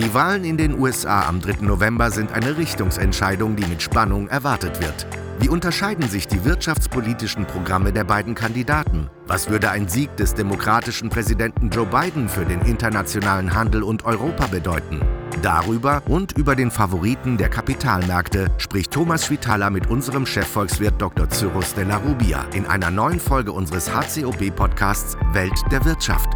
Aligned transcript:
Die 0.00 0.14
Wahlen 0.14 0.44
in 0.44 0.56
den 0.56 0.78
USA 0.78 1.28
am 1.28 1.42
3. 1.42 1.56
November 1.60 2.10
sind 2.10 2.32
eine 2.32 2.56
Richtungsentscheidung, 2.56 3.54
die 3.54 3.66
mit 3.66 3.82
Spannung 3.82 4.28
erwartet 4.28 4.80
wird. 4.80 5.06
Wie 5.40 5.50
unterscheiden 5.50 6.08
sich 6.08 6.26
die 6.26 6.42
wirtschaftspolitischen 6.42 7.44
Programme 7.44 7.92
der 7.92 8.04
beiden 8.04 8.34
Kandidaten? 8.34 9.10
Was 9.26 9.50
würde 9.50 9.68
ein 9.68 9.88
Sieg 9.88 10.16
des 10.16 10.32
demokratischen 10.32 11.10
Präsidenten 11.10 11.68
Joe 11.68 11.84
Biden 11.84 12.30
für 12.30 12.46
den 12.46 12.62
internationalen 12.62 13.54
Handel 13.54 13.82
und 13.82 14.06
Europa 14.06 14.46
bedeuten? 14.46 15.02
Darüber 15.42 16.02
und 16.06 16.32
über 16.32 16.56
den 16.56 16.70
Favoriten 16.70 17.36
der 17.36 17.50
Kapitalmärkte 17.50 18.50
spricht 18.56 18.92
Thomas 18.92 19.26
Schwitala 19.26 19.68
mit 19.68 19.90
unserem 19.90 20.24
Chefvolkswirt 20.24 20.94
Dr. 21.00 21.28
Cyrus 21.28 21.74
de 21.74 21.84
la 21.84 21.98
Rubia 21.98 22.46
in 22.54 22.64
einer 22.64 22.90
neuen 22.90 23.20
Folge 23.20 23.52
unseres 23.52 23.90
HCOB-Podcasts 23.94 25.18
Welt 25.34 25.60
der 25.70 25.84
Wirtschaft. 25.84 26.30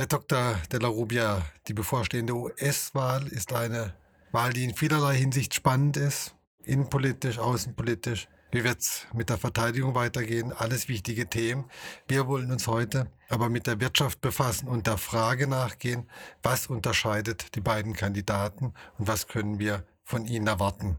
Herr 0.00 0.06
Dr. 0.06 0.54
de 0.70 0.78
la 0.78 0.86
Rubia, 0.86 1.42
die 1.66 1.74
bevorstehende 1.74 2.32
US-Wahl 2.32 3.26
ist 3.26 3.52
eine 3.52 3.94
Wahl, 4.30 4.52
die 4.52 4.62
in 4.62 4.76
vielerlei 4.76 5.16
Hinsicht 5.16 5.54
spannend 5.54 5.96
ist 5.96 6.36
innenpolitisch, 6.62 7.40
außenpolitisch. 7.40 8.28
Wie 8.52 8.62
wird 8.62 8.78
es 8.78 9.08
mit 9.12 9.28
der 9.28 9.38
Verteidigung 9.38 9.96
weitergehen? 9.96 10.52
Alles 10.52 10.86
wichtige 10.86 11.28
Themen. 11.28 11.64
Wir 12.06 12.28
wollen 12.28 12.52
uns 12.52 12.68
heute 12.68 13.10
aber 13.28 13.48
mit 13.48 13.66
der 13.66 13.80
Wirtschaft 13.80 14.20
befassen 14.20 14.68
und 14.68 14.86
der 14.86 14.98
Frage 14.98 15.48
nachgehen, 15.48 16.08
was 16.44 16.68
unterscheidet 16.68 17.56
die 17.56 17.60
beiden 17.60 17.92
Kandidaten 17.92 18.74
und 18.98 19.08
was 19.08 19.26
können 19.26 19.58
wir 19.58 19.82
von 20.04 20.26
ihnen 20.26 20.46
erwarten. 20.46 20.98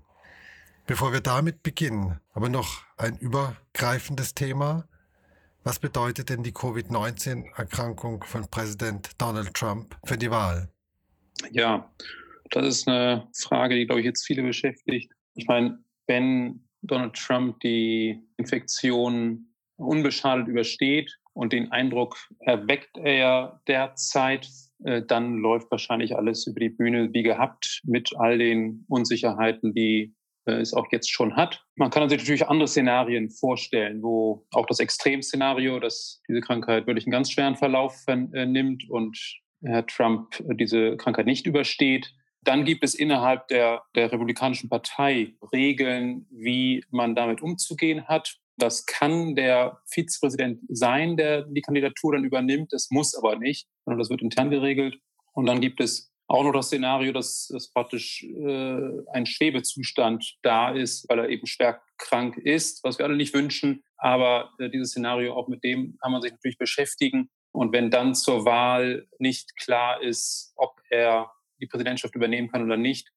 Bevor 0.88 1.14
wir 1.14 1.22
damit 1.22 1.64
beginnen, 1.64 2.20
aber 2.34 2.50
noch 2.50 2.84
ein 2.98 3.16
übergreifendes 3.16 4.36
Thema. 4.36 4.89
Was 5.64 5.80
bedeutet 5.80 6.30
denn 6.30 6.42
die 6.42 6.54
Covid-19-Erkrankung 6.54 8.24
von 8.24 8.48
Präsident 8.50 9.10
Donald 9.18 9.54
Trump 9.54 9.98
für 10.06 10.18
die 10.18 10.32
Wahl? 10.32 10.70
Ja, 11.52 11.92
das 12.52 12.66
ist 12.66 12.88
eine 12.88 13.28
Frage, 13.36 13.76
die, 13.76 13.86
glaube 13.86 14.02
ich, 14.02 14.06
jetzt 14.06 14.26
viele 14.26 14.44
beschäftigt. 14.44 15.12
Ich 15.36 15.48
meine, 15.48 15.84
wenn 16.08 16.66
Donald 16.82 17.14
Trump 17.14 17.60
die 17.60 18.22
Infektion 18.38 19.54
unbeschadet 19.76 20.48
übersteht 20.48 21.18
und 21.34 21.54
den 21.54 21.72
Eindruck 21.72 22.18
erweckt 22.40 22.98
er 22.98 23.62
derzeit, 23.68 24.50
äh, 24.84 25.04
dann 25.06 25.38
läuft 25.38 25.70
wahrscheinlich 25.72 26.16
alles 26.16 26.48
über 26.48 26.60
die 26.60 26.70
Bühne 26.70 27.14
wie 27.14 27.24
gehabt 27.24 27.82
mit 27.84 28.12
all 28.18 28.38
den 28.38 28.86
Unsicherheiten, 28.88 29.74
die 29.74 30.14
es 30.54 30.74
auch 30.74 30.88
jetzt 30.92 31.12
schon 31.12 31.36
hat. 31.36 31.64
Man 31.76 31.90
kann 31.90 32.08
sich 32.10 32.20
natürlich 32.20 32.48
andere 32.48 32.68
Szenarien 32.68 33.30
vorstellen, 33.30 34.02
wo 34.02 34.46
auch 34.52 34.66
das 34.66 34.80
Extremszenario, 34.80 35.80
dass 35.80 36.22
diese 36.28 36.42
Krankheit 36.42 36.88
wirklich 36.88 37.06
einen 37.06 37.12
ganz 37.12 37.32
schweren 37.32 37.56
Verlauf 37.56 37.96
äh, 38.08 38.46
nimmt 38.46 38.90
und 38.90 39.18
Herr 39.62 39.86
Trump 39.86 40.42
diese 40.54 40.96
Krankheit 40.98 41.26
nicht 41.26 41.46
übersteht. 41.46 42.14
Dann 42.44 42.64
gibt 42.64 42.84
es 42.84 42.96
innerhalb 42.96 43.48
der, 43.50 43.84
der 43.96 44.12
Republikanischen 44.12 44.70
Partei 44.70 45.34
Regeln, 45.52 46.26
wie 46.32 46.84
man 46.90 47.16
damit 47.16 47.42
umzugehen 47.42 48.08
hat. 48.08 48.38
Das 48.58 48.86
kann 48.86 49.36
der 49.36 49.80
Vizepräsident 49.86 50.62
sein, 50.70 51.18
der 51.18 51.44
die 51.44 51.62
Kandidatur 51.62 52.14
dann 52.14 52.24
übernimmt. 52.24 52.72
Das 52.72 52.90
muss 52.92 53.16
aber 53.16 53.38
nicht, 53.38 53.68
sondern 53.84 54.00
das 54.00 54.10
wird 54.10 54.22
intern 54.22 54.50
geregelt. 54.50 54.98
Und 55.34 55.46
dann 55.46 55.62
gibt 55.62 55.82
es 55.82 56.14
auch 56.30 56.44
noch 56.44 56.54
das 56.54 56.68
Szenario, 56.68 57.12
dass, 57.12 57.48
dass 57.48 57.72
praktisch 57.72 58.24
äh, 58.24 58.92
ein 59.12 59.26
Schwebezustand 59.26 60.38
da 60.44 60.72
ist, 60.72 61.10
weil 61.10 61.20
er 61.20 61.30
eben 61.30 61.48
schwer 61.48 61.82
krank 61.98 62.38
ist, 62.38 62.84
was 62.84 63.00
wir 63.00 63.06
alle 63.06 63.18
nicht 63.18 63.34
wünschen. 63.34 63.84
Aber 63.98 64.52
äh, 64.60 64.70
dieses 64.70 64.92
Szenario, 64.92 65.34
auch 65.34 65.48
mit 65.48 65.64
dem 65.64 65.98
kann 66.02 66.12
man 66.12 66.22
sich 66.22 66.32
natürlich 66.32 66.60
beschäftigen. 66.60 67.30
Und 67.52 67.74
wenn 67.74 67.90
dann 67.90 68.14
zur 68.14 68.46
Wahl 68.46 69.08
nicht 69.18 69.58
klar 69.58 70.04
ist, 70.04 70.54
ob 70.56 70.80
er 70.92 71.32
die 71.60 71.66
Präsidentschaft 71.66 72.14
übernehmen 72.14 72.52
kann 72.52 72.64
oder 72.64 72.78
nicht, 72.78 73.10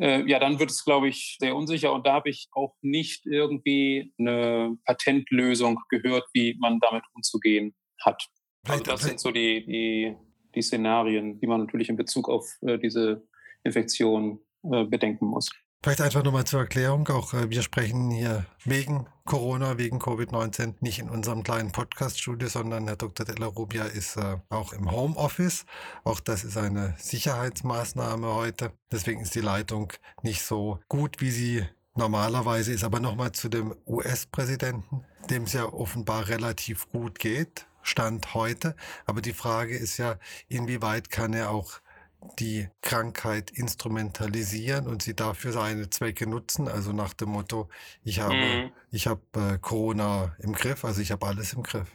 äh, 0.00 0.28
ja, 0.28 0.40
dann 0.40 0.58
wird 0.58 0.70
es, 0.70 0.84
glaube 0.84 1.08
ich, 1.08 1.36
sehr 1.38 1.54
unsicher. 1.54 1.92
Und 1.92 2.08
da 2.08 2.14
habe 2.14 2.28
ich 2.28 2.48
auch 2.50 2.74
nicht 2.80 3.24
irgendwie 3.24 4.12
eine 4.18 4.76
Patentlösung 4.84 5.78
gehört, 5.90 6.26
wie 6.32 6.56
man 6.58 6.80
damit 6.80 7.04
umzugehen 7.14 7.76
hat. 8.00 8.26
Also 8.66 8.82
das 8.82 9.02
sind 9.02 9.20
so 9.20 9.30
die, 9.30 9.64
die, 9.64 10.16
die 10.54 10.62
Szenarien, 10.62 11.38
die 11.40 11.46
man 11.46 11.60
natürlich 11.60 11.88
in 11.88 11.96
Bezug 11.96 12.28
auf 12.28 12.58
äh, 12.62 12.78
diese 12.78 13.22
Infektion 13.64 14.40
äh, 14.64 14.84
bedenken 14.84 15.26
muss. 15.26 15.50
Vielleicht 15.84 16.00
einfach 16.00 16.22
nochmal 16.22 16.44
zur 16.44 16.60
Erklärung. 16.60 17.08
Auch 17.08 17.34
äh, 17.34 17.50
wir 17.50 17.62
sprechen 17.62 18.10
hier 18.12 18.46
wegen 18.64 19.06
Corona, 19.24 19.78
wegen 19.78 19.98
Covid-19 19.98 20.74
nicht 20.78 21.00
in 21.00 21.10
unserem 21.10 21.42
kleinen 21.42 21.72
Podcast-Studio, 21.72 22.48
sondern 22.48 22.86
Herr 22.86 22.94
Dr. 22.94 23.26
Della 23.26 23.46
Rubia 23.46 23.86
ist 23.86 24.16
äh, 24.16 24.36
auch 24.48 24.72
im 24.72 24.92
Homeoffice. 24.92 25.66
Auch 26.04 26.20
das 26.20 26.44
ist 26.44 26.56
eine 26.56 26.94
Sicherheitsmaßnahme 26.98 28.32
heute. 28.32 28.70
Deswegen 28.92 29.22
ist 29.22 29.34
die 29.34 29.40
Leitung 29.40 29.92
nicht 30.22 30.42
so 30.42 30.78
gut, 30.88 31.20
wie 31.20 31.32
sie 31.32 31.64
normalerweise 31.96 32.72
ist. 32.72 32.84
Aber 32.84 33.00
nochmal 33.00 33.32
zu 33.32 33.48
dem 33.48 33.74
US-Präsidenten, 33.84 35.04
dem 35.30 35.44
es 35.44 35.52
ja 35.52 35.64
offenbar 35.64 36.28
relativ 36.28 36.88
gut 36.92 37.18
geht. 37.18 37.66
Stand 37.82 38.34
heute. 38.34 38.74
Aber 39.06 39.20
die 39.20 39.32
Frage 39.32 39.76
ist 39.76 39.98
ja, 39.98 40.18
inwieweit 40.48 41.10
kann 41.10 41.32
er 41.34 41.50
auch 41.50 41.80
die 42.38 42.68
Krankheit 42.82 43.50
instrumentalisieren 43.50 44.86
und 44.86 45.02
sie 45.02 45.14
dafür 45.14 45.52
seine 45.52 45.90
Zwecke 45.90 46.28
nutzen. 46.28 46.68
Also 46.68 46.92
nach 46.92 47.14
dem 47.14 47.30
Motto, 47.30 47.68
ich 48.04 48.20
habe, 48.20 48.34
mhm. 48.34 48.70
ich 48.90 49.06
habe 49.06 49.22
äh, 49.34 49.58
Corona 49.58 50.36
im 50.38 50.52
Griff, 50.52 50.84
also 50.84 51.00
ich 51.00 51.10
habe 51.10 51.26
alles 51.26 51.52
im 51.52 51.62
Griff. 51.62 51.88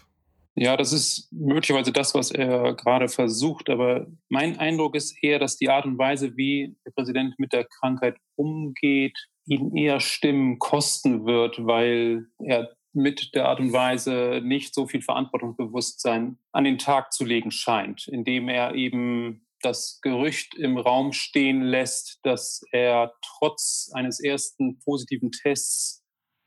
Ja, 0.59 0.75
das 0.75 0.91
ist 0.91 1.31
möglicherweise 1.31 1.91
das, 1.91 2.15
was 2.15 2.31
er 2.31 2.73
gerade 2.73 3.09
versucht. 3.09 3.69
Aber 3.69 4.07
mein 4.27 4.57
Eindruck 4.57 4.95
ist 4.95 5.15
eher, 5.21 5.37
dass 5.37 5.57
die 5.57 5.69
Art 5.69 5.85
und 5.85 5.99
Weise, 5.99 6.35
wie 6.35 6.75
der 6.83 6.91
Präsident 6.91 7.37
mit 7.37 7.53
der 7.53 7.65
Krankheit 7.65 8.17
umgeht, 8.35 9.15
ihn 9.45 9.75
eher 9.77 9.99
Stimmen 9.99 10.57
kosten 10.57 11.25
wird, 11.25 11.63
weil 11.65 12.25
er 12.39 12.75
mit 12.97 13.33
der 13.35 13.47
Art 13.47 13.59
und 13.59 13.71
Weise 13.71 14.41
nicht 14.43 14.73
so 14.73 14.87
viel 14.87 15.01
Verantwortungsbewusstsein 15.01 16.37
an 16.51 16.63
den 16.63 16.77
Tag 16.77 17.13
zu 17.13 17.23
legen 17.23 17.51
scheint, 17.51 18.07
indem 18.07 18.49
er 18.49 18.75
eben 18.75 19.47
das 19.61 19.99
Gerücht 20.01 20.55
im 20.55 20.77
Raum 20.77 21.13
stehen 21.13 21.61
lässt, 21.61 22.19
dass 22.23 22.63
er 22.71 23.13
trotz 23.21 23.89
eines 23.93 24.19
ersten 24.19 24.79
positiven 24.79 25.31
Tests 25.31 26.03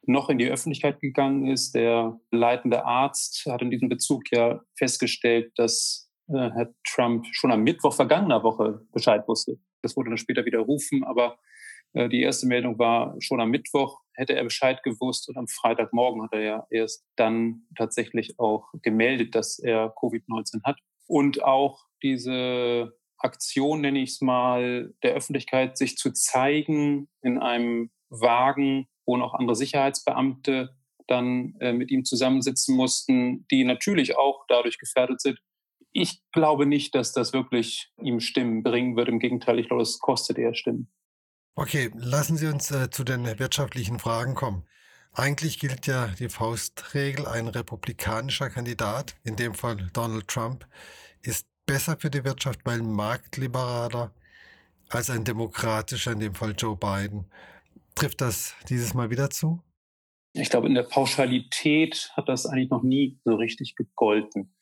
noch 0.06 0.28
in 0.28 0.38
die 0.38 0.48
Öffentlichkeit 0.48 1.00
gegangen 1.00 1.46
ist. 1.46 1.74
Der 1.74 2.18
leitende 2.30 2.84
Arzt 2.84 3.46
hat 3.46 3.62
in 3.62 3.70
diesem 3.70 3.88
Bezug 3.88 4.24
ja 4.32 4.60
festgestellt, 4.76 5.52
dass 5.56 6.10
äh, 6.28 6.50
Herr 6.50 6.74
Trump 6.84 7.26
schon 7.32 7.52
am 7.52 7.62
Mittwoch 7.62 7.94
vergangener 7.94 8.42
Woche 8.42 8.80
Bescheid 8.92 9.26
wusste. 9.28 9.58
Das 9.82 9.96
wurde 9.96 10.10
dann 10.10 10.18
später 10.18 10.44
widerrufen, 10.44 11.04
aber 11.04 11.38
die 11.94 12.22
erste 12.22 12.46
Meldung 12.46 12.78
war 12.78 13.16
schon 13.20 13.40
am 13.40 13.50
Mittwoch 13.50 14.00
hätte 14.20 14.36
er 14.36 14.44
Bescheid 14.44 14.82
gewusst 14.82 15.28
und 15.28 15.38
am 15.38 15.48
Freitagmorgen 15.48 16.22
hat 16.22 16.34
er 16.34 16.42
ja 16.42 16.66
erst 16.70 17.04
dann 17.16 17.62
tatsächlich 17.76 18.38
auch 18.38 18.68
gemeldet, 18.82 19.34
dass 19.34 19.58
er 19.58 19.94
Covid-19 19.96 20.62
hat. 20.62 20.78
Und 21.06 21.42
auch 21.42 21.86
diese 22.02 22.92
Aktion, 23.16 23.80
nenne 23.80 24.00
ich 24.00 24.10
es 24.10 24.20
mal, 24.20 24.92
der 25.02 25.14
Öffentlichkeit 25.14 25.78
sich 25.78 25.96
zu 25.96 26.12
zeigen 26.12 27.08
in 27.22 27.38
einem 27.38 27.90
Wagen, 28.10 28.88
wo 29.06 29.16
noch 29.16 29.34
andere 29.34 29.56
Sicherheitsbeamte 29.56 30.76
dann 31.06 31.54
äh, 31.60 31.72
mit 31.72 31.90
ihm 31.90 32.04
zusammensitzen 32.04 32.76
mussten, 32.76 33.46
die 33.50 33.64
natürlich 33.64 34.16
auch 34.16 34.44
dadurch 34.48 34.78
gefährdet 34.78 35.20
sind. 35.20 35.40
Ich 35.92 36.22
glaube 36.32 36.66
nicht, 36.66 36.94
dass 36.94 37.12
das 37.12 37.32
wirklich 37.32 37.90
ihm 38.00 38.20
Stimmen 38.20 38.62
bringen 38.62 38.96
wird. 38.96 39.08
Im 39.08 39.18
Gegenteil, 39.18 39.58
ich 39.58 39.66
glaube, 39.66 39.82
es 39.82 39.98
kostet 39.98 40.38
eher 40.38 40.54
Stimmen. 40.54 40.92
Okay, 41.54 41.90
lassen 41.94 42.36
Sie 42.36 42.46
uns 42.46 42.70
äh, 42.70 42.90
zu 42.90 43.04
den 43.04 43.26
wirtschaftlichen 43.38 43.98
Fragen 43.98 44.34
kommen. 44.34 44.64
Eigentlich 45.12 45.58
gilt 45.58 45.86
ja 45.86 46.06
die 46.06 46.28
Faustregel, 46.28 47.26
ein 47.26 47.48
republikanischer 47.48 48.48
Kandidat, 48.48 49.16
in 49.24 49.36
dem 49.36 49.54
Fall 49.54 49.90
Donald 49.92 50.28
Trump, 50.28 50.66
ist 51.22 51.46
besser 51.66 51.96
für 51.98 52.10
die 52.10 52.24
Wirtschaft, 52.24 52.60
weil 52.64 52.82
marktliberaler 52.82 54.14
als 54.88 55.10
ein 55.10 55.24
demokratischer, 55.24 56.12
in 56.12 56.20
dem 56.20 56.34
Fall 56.34 56.54
Joe 56.56 56.76
Biden. 56.76 57.26
Trifft 57.94 58.20
das 58.20 58.54
dieses 58.68 58.94
Mal 58.94 59.10
wieder 59.10 59.30
zu? 59.30 59.62
Ich 60.32 60.48
glaube, 60.48 60.68
in 60.68 60.74
der 60.74 60.84
Pauschalität 60.84 62.12
hat 62.14 62.28
das 62.28 62.46
eigentlich 62.46 62.70
noch 62.70 62.84
nie 62.84 63.18
so 63.24 63.34
richtig 63.34 63.74
gegolten. 63.74 64.54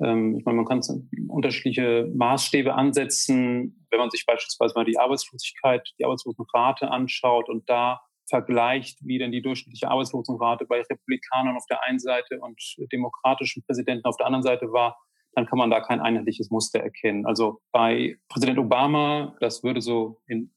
Ähm, 0.00 0.36
ich 0.36 0.44
meine, 0.44 0.56
man 0.56 0.66
kann 0.66 0.80
unterschiedliche 1.28 2.10
Maßstäbe 2.14 2.74
ansetzen, 2.74 3.86
wenn 3.90 3.98
man 3.98 4.10
sich 4.10 4.24
beispielsweise 4.26 4.74
mal 4.74 4.84
die 4.84 4.98
Arbeitslosigkeit, 4.98 5.88
die 5.98 6.04
Arbeitslosenrate 6.04 6.90
anschaut 6.90 7.48
und 7.48 7.68
da 7.68 8.00
vergleicht, 8.28 8.98
wie 9.02 9.18
denn 9.18 9.32
die 9.32 9.42
durchschnittliche 9.42 9.88
Arbeitslosenrate 9.88 10.66
bei 10.66 10.82
Republikanern 10.82 11.56
auf 11.56 11.66
der 11.70 11.82
einen 11.84 11.98
Seite 11.98 12.40
und 12.40 12.60
demokratischen 12.92 13.62
Präsidenten 13.64 14.04
auf 14.04 14.16
der 14.16 14.26
anderen 14.26 14.42
Seite 14.42 14.72
war, 14.72 14.96
dann 15.32 15.46
kann 15.46 15.58
man 15.58 15.70
da 15.70 15.80
kein 15.80 16.00
einheitliches 16.00 16.50
Muster 16.50 16.80
erkennen. 16.80 17.26
Also 17.26 17.60
bei 17.70 18.16
Präsident 18.28 18.58
Obama, 18.58 19.36
das 19.40 19.62
würde 19.62 19.80
so 19.80 20.20
in 20.26 20.50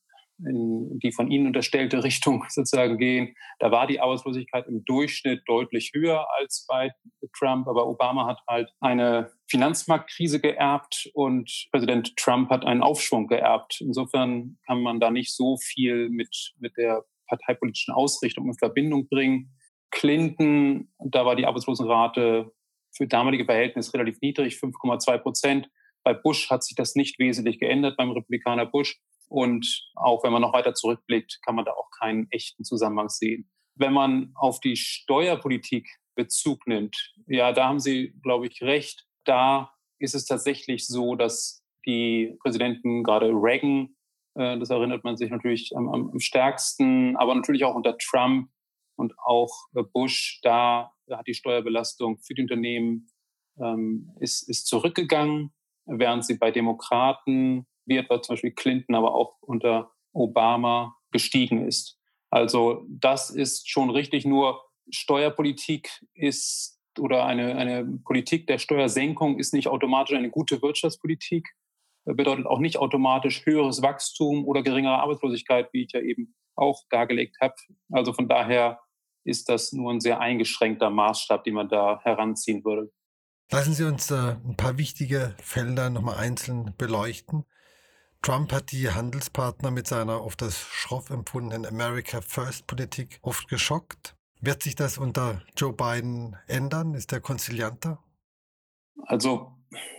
in 0.45 0.99
die 0.99 1.11
von 1.11 1.29
Ihnen 1.29 1.47
unterstellte 1.47 2.03
Richtung 2.03 2.45
sozusagen 2.49 2.97
gehen. 2.97 3.35
Da 3.59 3.71
war 3.71 3.87
die 3.87 3.99
Arbeitslosigkeit 3.99 4.67
im 4.67 4.83
Durchschnitt 4.85 5.43
deutlich 5.45 5.91
höher 5.93 6.27
als 6.39 6.65
bei 6.67 6.91
Trump, 7.37 7.67
aber 7.67 7.87
Obama 7.87 8.25
hat 8.25 8.39
halt 8.47 8.71
eine 8.79 9.31
Finanzmarktkrise 9.49 10.39
geerbt 10.39 11.09
und 11.13 11.67
Präsident 11.71 12.15
Trump 12.17 12.49
hat 12.49 12.65
einen 12.65 12.81
Aufschwung 12.81 13.27
geerbt. 13.27 13.81
Insofern 13.81 14.57
kann 14.65 14.81
man 14.81 14.99
da 14.99 15.11
nicht 15.11 15.35
so 15.35 15.57
viel 15.57 16.09
mit, 16.09 16.53
mit 16.59 16.77
der 16.77 17.05
parteipolitischen 17.27 17.93
Ausrichtung 17.93 18.47
in 18.47 18.57
Verbindung 18.57 19.07
bringen. 19.07 19.55
Clinton, 19.91 20.91
da 20.99 21.25
war 21.25 21.35
die 21.35 21.45
Arbeitslosenrate 21.45 22.51
für 22.91 23.07
damalige 23.07 23.45
Verhältnisse 23.45 23.93
relativ 23.93 24.19
niedrig, 24.21 24.55
5,2 24.55 25.17
Prozent. 25.19 25.69
Bei 26.03 26.13
Bush 26.13 26.49
hat 26.49 26.63
sich 26.63 26.75
das 26.75 26.95
nicht 26.95 27.19
wesentlich 27.19 27.59
geändert, 27.59 27.97
beim 27.97 28.11
Republikaner 28.11 28.65
Bush. 28.65 28.99
Und 29.29 29.87
auch 29.95 30.23
wenn 30.23 30.33
man 30.33 30.41
noch 30.41 30.53
weiter 30.53 30.73
zurückblickt, 30.73 31.39
kann 31.45 31.55
man 31.55 31.65
da 31.65 31.71
auch 31.71 31.89
keinen 31.99 32.29
echten 32.31 32.63
Zusammenhang 32.63 33.09
sehen. 33.09 33.49
Wenn 33.75 33.93
man 33.93 34.31
auf 34.35 34.59
die 34.59 34.75
Steuerpolitik 34.75 35.87
Bezug 36.15 36.67
nimmt, 36.67 37.13
ja, 37.27 37.53
da 37.53 37.69
haben 37.69 37.79
Sie, 37.79 38.13
glaube 38.21 38.47
ich, 38.47 38.61
recht. 38.61 39.05
Da 39.23 39.71
ist 39.99 40.15
es 40.15 40.25
tatsächlich 40.25 40.85
so, 40.85 41.15
dass 41.15 41.63
die 41.85 42.35
Präsidenten, 42.41 43.03
gerade 43.03 43.29
Reagan, 43.29 43.95
äh, 44.35 44.57
das 44.57 44.69
erinnert 44.69 45.03
man 45.03 45.15
sich 45.15 45.29
natürlich 45.29 45.71
am, 45.75 45.87
am, 45.89 46.19
stärksten, 46.19 47.15
aber 47.17 47.35
natürlich 47.35 47.63
auch 47.63 47.75
unter 47.75 47.97
Trump 47.97 48.49
und 48.97 49.13
auch 49.19 49.51
äh, 49.75 49.83
Bush, 49.83 50.39
da 50.41 50.91
hat 51.09 51.27
die 51.27 51.33
Steuerbelastung 51.33 52.19
für 52.19 52.33
die 52.33 52.41
Unternehmen 52.41 53.07
ähm, 53.61 54.11
ist, 54.19 54.47
ist 54.49 54.67
zurückgegangen, 54.67 55.53
während 55.85 56.25
sie 56.25 56.37
bei 56.37 56.51
Demokraten 56.51 57.65
wie 57.89 57.97
etwa 57.97 58.21
zum 58.21 58.33
Beispiel 58.33 58.51
Clinton, 58.51 58.95
aber 58.95 59.13
auch 59.13 59.37
unter 59.41 59.91
Obama 60.13 60.95
gestiegen 61.11 61.67
ist. 61.67 61.97
Also 62.29 62.85
das 62.89 63.29
ist 63.29 63.69
schon 63.69 63.89
richtig, 63.89 64.25
nur 64.25 64.61
Steuerpolitik 64.91 65.89
ist 66.13 66.79
oder 66.99 67.25
eine, 67.25 67.55
eine 67.55 67.85
Politik 68.03 68.47
der 68.47 68.57
Steuersenkung 68.57 69.39
ist 69.39 69.53
nicht 69.53 69.67
automatisch 69.67 70.15
eine 70.15 70.29
gute 70.29 70.61
Wirtschaftspolitik, 70.61 71.47
bedeutet 72.05 72.45
auch 72.45 72.59
nicht 72.59 72.77
automatisch 72.77 73.45
höheres 73.45 73.81
Wachstum 73.81 74.45
oder 74.45 74.63
geringere 74.63 74.99
Arbeitslosigkeit, 74.99 75.69
wie 75.73 75.83
ich 75.83 75.91
ja 75.93 76.01
eben 76.01 76.35
auch 76.55 76.83
dargelegt 76.89 77.37
habe. 77.41 77.55
Also 77.91 78.13
von 78.13 78.27
daher 78.27 78.79
ist 79.23 79.49
das 79.49 79.71
nur 79.73 79.91
ein 79.91 79.99
sehr 79.99 80.19
eingeschränkter 80.19 80.89
Maßstab, 80.89 81.43
den 81.43 81.53
man 81.53 81.69
da 81.69 81.99
heranziehen 82.03 82.63
würde. 82.63 82.91
Lassen 83.51 83.73
Sie 83.73 83.83
uns 83.83 84.11
äh, 84.11 84.35
ein 84.45 84.55
paar 84.57 84.77
wichtige 84.77 85.35
Felder 85.41 85.89
nochmal 85.89 86.17
einzeln 86.17 86.73
beleuchten. 86.77 87.45
Trump 88.21 88.51
hat 88.51 88.71
die 88.71 88.89
Handelspartner 88.89 89.71
mit 89.71 89.87
seiner 89.87 90.23
oft 90.23 90.43
als 90.43 90.59
schroff 90.59 91.09
empfundenen 91.09 91.65
America 91.65 92.19
First 92.21 92.67
Politik 92.67 93.19
oft 93.21 93.47
geschockt. 93.47 94.15
Wird 94.41 94.63
sich 94.63 94.75
das 94.75 94.97
unter 94.97 95.41
Joe 95.55 95.73
Biden 95.73 96.35
ändern? 96.47 96.93
Ist 96.95 97.13
er 97.13 97.21
konzilianter? 97.21 98.03
Also 99.05 99.53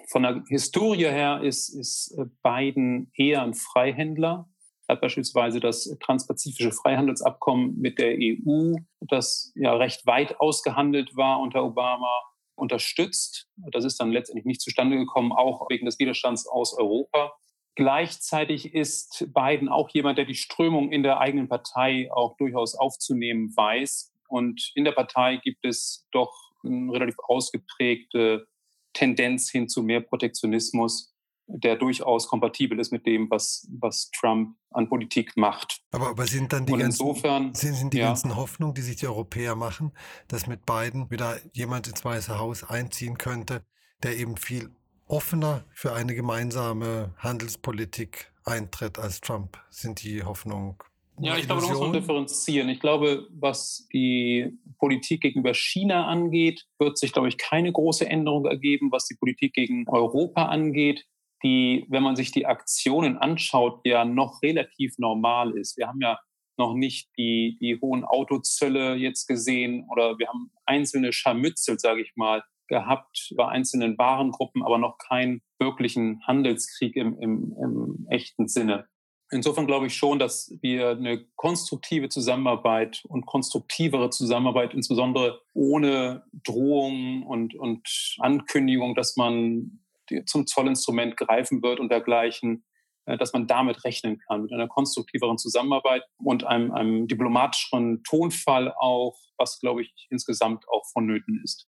von 0.08 0.22
der 0.22 0.43
Historie 0.49 1.06
her 1.06 1.40
ist, 1.43 1.70
ist 1.70 2.17
äh, 2.19 2.26
Biden 2.43 3.11
eher 3.14 3.43
ein 3.43 3.55
Freihändler. 3.55 4.49
Er 4.87 4.94
hat 4.94 5.00
beispielsweise 5.00 5.61
das 5.61 5.96
transpazifische 6.00 6.72
Freihandelsabkommen 6.72 7.78
mit 7.78 7.99
der 7.99 8.17
EU, 8.19 8.75
das 9.00 9.52
ja 9.55 9.75
recht 9.75 10.06
weit 10.06 10.40
ausgehandelt 10.40 11.17
war 11.17 11.40
unter 11.40 11.64
Obama, 11.64 12.11
unterstützt. 12.56 13.49
Das 13.56 13.84
ist 13.84 14.00
dann 14.00 14.11
letztendlich 14.11 14.44
nicht 14.44 14.61
zustande 14.61 14.96
gekommen, 14.96 15.32
auch 15.32 15.69
wegen 15.70 15.87
des 15.87 15.99
Widerstands 15.99 16.46
aus 16.46 16.76
Europa. 16.76 17.32
Gleichzeitig 17.81 18.75
ist 18.75 19.27
Biden 19.32 19.71
auch 19.71 19.88
jemand, 19.88 20.19
der 20.19 20.27
die 20.27 20.35
Strömung 20.35 20.93
in 20.93 21.03
der 21.03 21.19
eigenen 21.19 21.49
Partei 21.49 22.12
auch 22.12 22.37
durchaus 22.37 22.75
aufzunehmen 22.75 23.56
weiß. 23.56 24.12
Und 24.29 24.71
in 24.75 24.85
der 24.85 24.93
Partei 24.93 25.37
gibt 25.37 25.65
es 25.65 26.06
doch 26.12 26.31
eine 26.62 26.93
relativ 26.93 27.15
ausgeprägte 27.21 28.47
Tendenz 28.93 29.49
hin 29.50 29.67
zu 29.67 29.82
mehr 29.82 30.03
Protektionismus, 30.03 31.15
der 31.47 31.77
durchaus 31.77 32.29
kompatibel 32.29 32.79
ist 32.79 32.93
mit 32.93 33.06
dem, 33.06 33.31
was, 33.31 33.67
was 33.81 34.11
Trump 34.11 34.59
an 34.73 34.87
Politik 34.91 35.38
macht. 35.38 35.81
Aber, 35.93 36.11
aber 36.11 36.27
sind 36.27 36.53
dann 36.53 36.67
die, 36.67 36.73
ganzen, 36.73 36.85
insofern, 36.85 37.55
sind, 37.55 37.77
sind 37.77 37.94
die 37.94 37.99
ja. 38.00 38.09
ganzen 38.09 38.37
Hoffnungen, 38.37 38.75
die 38.75 38.82
sich 38.82 38.97
die 38.97 39.06
Europäer 39.06 39.55
machen, 39.55 39.93
dass 40.29 40.47
mit 40.47 40.67
Biden 40.67 41.11
wieder 41.11 41.38
jemand 41.55 41.88
ins 41.88 42.05
Weiße 42.05 42.38
Haus 42.38 42.62
einziehen 42.62 43.17
könnte, 43.17 43.65
der 44.03 44.19
eben 44.19 44.37
viel 44.37 44.71
offener 45.11 45.65
für 45.75 45.93
eine 45.93 46.15
gemeinsame 46.15 47.12
Handelspolitik 47.19 48.33
eintritt 48.45 48.99
als 48.99 49.21
Trump, 49.21 49.59
sind 49.71 50.03
die 50.03 50.23
Hoffnung. 50.23 50.83
Ja, 51.19 51.37
ich 51.37 51.45
glaube, 51.45 51.61
da 51.61 51.69
muss 51.69 51.81
man 51.81 51.93
differenzieren. 51.93 52.71
Ich 52.71 52.81
glaube, 52.81 53.27
was 53.31 53.87
die 53.93 54.59
Politik 54.79 55.21
gegenüber 55.21 55.53
China 55.53 56.07
angeht, 56.07 56.67
wird 56.79 56.97
sich, 56.97 57.12
glaube 57.12 57.29
ich, 57.29 57.37
keine 57.37 57.71
große 57.71 58.07
Änderung 58.07 58.47
ergeben. 58.47 58.91
Was 58.91 59.07
die 59.07 59.17
Politik 59.17 59.53
gegen 59.53 59.87
Europa 59.87 60.47
angeht, 60.47 61.05
die, 61.43 61.87
wenn 61.91 62.03
man 62.03 62.17
sich 62.17 62.33
die 62.33 62.47
Aktionen 62.47 63.19
anschaut, 63.19 63.81
ja 63.85 64.05
noch 64.06 64.43
relativ 64.43 64.95
normal 64.99 65.56
ist. 65.59 65.77
Wir 65.77 65.89
haben 65.89 66.01
ja 66.01 66.19
noch 66.56 66.75
nicht 66.75 67.11
die, 67.19 67.59
die 67.61 67.79
hohen 67.81 68.05
Autozölle 68.05 68.95
jetzt 68.95 69.27
gesehen 69.27 69.87
oder 69.91 70.19
wir 70.19 70.29
haben 70.29 70.51
einzelne 70.65 71.13
Scharmützel, 71.13 71.79
sage 71.79 72.03
ich 72.03 72.13
mal, 72.17 72.43
gehabt 72.70 73.34
bei 73.37 73.46
einzelnen 73.46 73.99
Warengruppen, 73.99 74.62
aber 74.62 74.78
noch 74.78 74.96
keinen 74.96 75.43
wirklichen 75.58 76.26
Handelskrieg 76.26 76.96
im, 76.96 77.19
im, 77.19 77.55
im 77.61 78.06
echten 78.08 78.49
Sinne. 78.49 78.87
Insofern 79.32 79.67
glaube 79.67 79.87
ich 79.87 79.94
schon, 79.94 80.19
dass 80.19 80.56
wir 80.61 80.90
eine 80.90 81.25
konstruktive 81.37 82.08
Zusammenarbeit 82.08 83.02
und 83.06 83.26
konstruktivere 83.26 84.11
Zusammenarbeit, 84.11 84.72
insbesondere 84.72 85.43
ohne 85.52 86.25
Drohungen 86.32 87.22
und, 87.25 87.55
und 87.55 88.17
Ankündigung, 88.19 88.94
dass 88.94 89.17
man 89.17 89.81
zum 90.26 90.46
Zollinstrument 90.46 91.17
greifen 91.17 91.62
wird 91.62 91.78
und 91.78 91.90
dergleichen, 91.90 92.64
äh, 93.05 93.17
dass 93.17 93.32
man 93.32 93.46
damit 93.46 93.84
rechnen 93.84 94.19
kann, 94.19 94.43
mit 94.43 94.52
einer 94.52 94.67
konstruktiveren 94.67 95.38
Zusammenarbeit 95.38 96.02
und 96.19 96.44
einem, 96.44 96.72
einem 96.72 97.06
diplomatischeren 97.06 98.02
Tonfall 98.02 98.75
auch, 98.78 99.17
was, 99.37 99.61
glaube 99.61 99.82
ich, 99.82 100.08
insgesamt 100.11 100.69
auch 100.69 100.84
vonnöten 100.93 101.40
ist. 101.44 101.69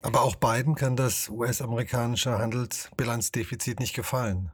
Aber 0.00 0.22
auch 0.22 0.36
Biden 0.36 0.74
kann 0.74 0.96
das 0.96 1.28
US-amerikanische 1.28 2.38
Handelsbilanzdefizit 2.38 3.80
nicht 3.80 3.94
gefallen. 3.94 4.52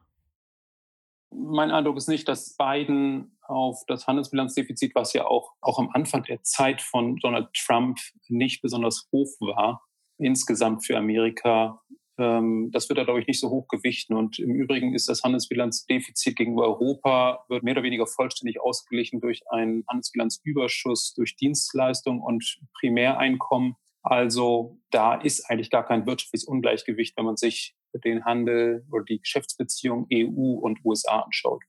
Mein 1.31 1.71
Eindruck 1.71 1.97
ist 1.97 2.09
nicht, 2.09 2.29
dass 2.29 2.57
Biden 2.57 3.37
auf 3.43 3.85
das 3.87 4.07
Handelsbilanzdefizit, 4.07 4.95
was 4.95 5.13
ja 5.13 5.27
auch, 5.27 5.53
auch 5.61 5.79
am 5.79 5.91
Anfang 5.93 6.23
der 6.23 6.43
Zeit 6.43 6.81
von 6.81 7.17
Donald 7.17 7.49
Trump 7.53 7.99
nicht 8.29 8.63
besonders 8.63 9.09
hoch 9.13 9.31
war, 9.41 9.83
insgesamt 10.17 10.87
für 10.87 10.97
Amerika, 10.97 11.83
ähm, 12.19 12.71
das 12.73 12.89
wird 12.89 12.99
er, 12.99 13.05
glaube 13.05 13.21
ich, 13.21 13.27
nicht 13.27 13.41
so 13.41 13.51
hoch 13.51 13.67
gewichten. 13.69 14.15
Und 14.15 14.39
im 14.39 14.55
Übrigen 14.55 14.95
ist 14.95 15.09
das 15.09 15.23
Handelsbilanzdefizit 15.23 16.37
gegenüber 16.37 16.65
Europa 16.65 17.45
wird 17.49 17.65
mehr 17.65 17.75
oder 17.75 17.83
weniger 17.83 18.07
vollständig 18.07 18.61
ausgeglichen 18.61 19.21
durch 19.21 19.43
einen 19.51 19.85
Handelsbilanzüberschuss, 19.89 21.15
durch 21.15 21.37
Dienstleistung 21.37 22.21
und 22.21 22.61
Primäreinkommen. 22.79 23.77
Also 24.05 24.79
da 24.91 25.15
ist 25.15 25.51
eigentlich 25.51 25.71
gar 25.71 25.85
kein 25.85 26.07
wirtschaftliches 26.07 26.47
Ungleichgewicht, 26.47 27.17
wenn 27.17 27.25
man 27.25 27.37
sich 27.37 27.75
den 28.05 28.25
Handel 28.25 28.87
oder 28.91 29.05
die 29.05 29.19
Geschäftsbeziehung 29.19 30.07
EU 30.13 30.59
und 30.61 30.85
USA 30.85 31.21
anschaut. 31.21 31.63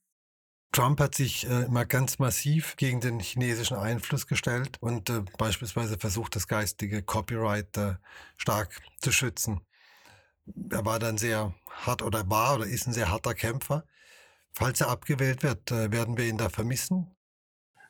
Trump 0.74 1.00
hat 1.00 1.16
sich 1.16 1.48
äh, 1.50 1.64
immer 1.64 1.86
ganz 1.86 2.20
massiv 2.20 2.76
gegen 2.76 3.00
den 3.00 3.22
chinesischen 3.22 3.78
Einfluss 3.78 4.28
gestellt 4.28 4.78
und 4.82 5.10
äh, 5.10 5.22
beispielsweise 5.38 5.98
versucht, 5.98 6.36
das 6.36 6.50
geistige 6.50 7.02
Copyright 7.02 7.78
äh, 7.78 7.94
stark 8.36 8.82
zu 9.00 9.14
schützen. 9.14 9.62
Er 10.70 10.86
war 10.86 11.00
dann 11.00 11.18
sehr 11.18 11.56
hart 11.70 12.02
oder 12.02 12.30
war 12.30 12.56
oder 12.56 12.66
ist 12.66 12.88
ein 12.88 12.94
sehr 12.94 13.10
harter 13.10 13.34
Kämpfer. 13.34 13.86
Falls 14.52 14.82
er 14.82 14.90
abgewählt 14.90 15.44
wird, 15.44 15.72
äh, 15.72 15.94
werden 15.94 16.18
wir 16.18 16.26
ihn 16.26 16.38
da 16.38 16.50
vermissen? 16.50 17.15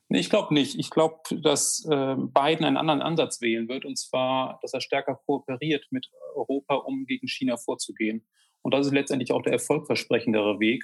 Ich 0.09 0.29
glaube 0.29 0.53
nicht. 0.53 0.77
Ich 0.77 0.89
glaube, 0.91 1.19
dass 1.41 1.83
äh, 1.85 2.15
Biden 2.15 2.65
einen 2.65 2.77
anderen 2.77 3.01
Ansatz 3.01 3.41
wählen 3.41 3.67
wird, 3.67 3.85
und 3.85 3.97
zwar, 3.97 4.59
dass 4.61 4.73
er 4.73 4.81
stärker 4.81 5.15
kooperiert 5.25 5.85
mit 5.89 6.07
Europa, 6.35 6.75
um 6.75 7.05
gegen 7.05 7.27
China 7.27 7.57
vorzugehen. 7.57 8.25
Und 8.61 8.73
das 8.73 8.87
ist 8.87 8.93
letztendlich 8.93 9.31
auch 9.31 9.41
der 9.41 9.53
erfolgversprechendere 9.53 10.59
Weg. 10.59 10.83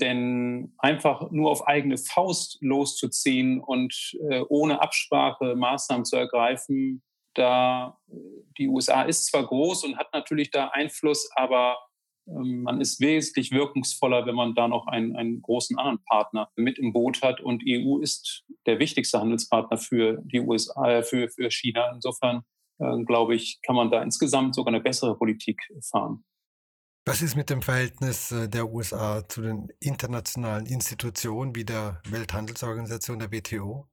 Denn 0.00 0.74
einfach 0.78 1.30
nur 1.30 1.50
auf 1.50 1.66
eigene 1.66 1.96
Faust 1.96 2.58
loszuziehen 2.60 3.60
und 3.60 4.16
äh, 4.28 4.42
ohne 4.48 4.82
Absprache 4.82 5.54
Maßnahmen 5.56 6.04
zu 6.04 6.16
ergreifen, 6.16 7.02
da 7.34 7.98
die 8.58 8.68
USA 8.68 9.02
ist 9.02 9.26
zwar 9.26 9.46
groß 9.46 9.84
und 9.84 9.96
hat 9.96 10.12
natürlich 10.12 10.50
da 10.50 10.68
Einfluss, 10.68 11.30
aber 11.34 11.78
ähm, 11.78 11.85
man 12.26 12.80
ist 12.80 13.00
wesentlich 13.00 13.52
wirkungsvoller, 13.52 14.26
wenn 14.26 14.34
man 14.34 14.54
da 14.54 14.68
noch 14.68 14.86
einen, 14.86 15.16
einen 15.16 15.42
großen 15.42 15.78
anderen 15.78 16.02
Partner 16.04 16.50
mit 16.56 16.78
im 16.78 16.92
Boot 16.92 17.22
hat. 17.22 17.40
Und 17.40 17.62
EU 17.66 17.98
ist 17.98 18.44
der 18.66 18.78
wichtigste 18.78 19.20
Handelspartner 19.20 19.78
für 19.78 20.20
die 20.24 20.40
USA, 20.40 21.02
für, 21.02 21.28
für 21.28 21.50
China. 21.50 21.92
Insofern, 21.94 22.42
äh, 22.78 23.04
glaube 23.04 23.36
ich, 23.36 23.60
kann 23.62 23.76
man 23.76 23.90
da 23.90 24.02
insgesamt 24.02 24.54
sogar 24.54 24.74
eine 24.74 24.82
bessere 24.82 25.16
Politik 25.16 25.62
fahren. 25.90 26.24
Was 27.08 27.22
ist 27.22 27.36
mit 27.36 27.50
dem 27.50 27.62
Verhältnis 27.62 28.32
äh, 28.32 28.48
der 28.48 28.68
USA 28.68 29.26
zu 29.28 29.42
den 29.42 29.68
internationalen 29.78 30.66
Institutionen 30.66 31.54
wie 31.54 31.64
der 31.64 32.02
Welthandelsorganisation, 32.08 33.20
der 33.20 33.30
WTO? 33.30 33.86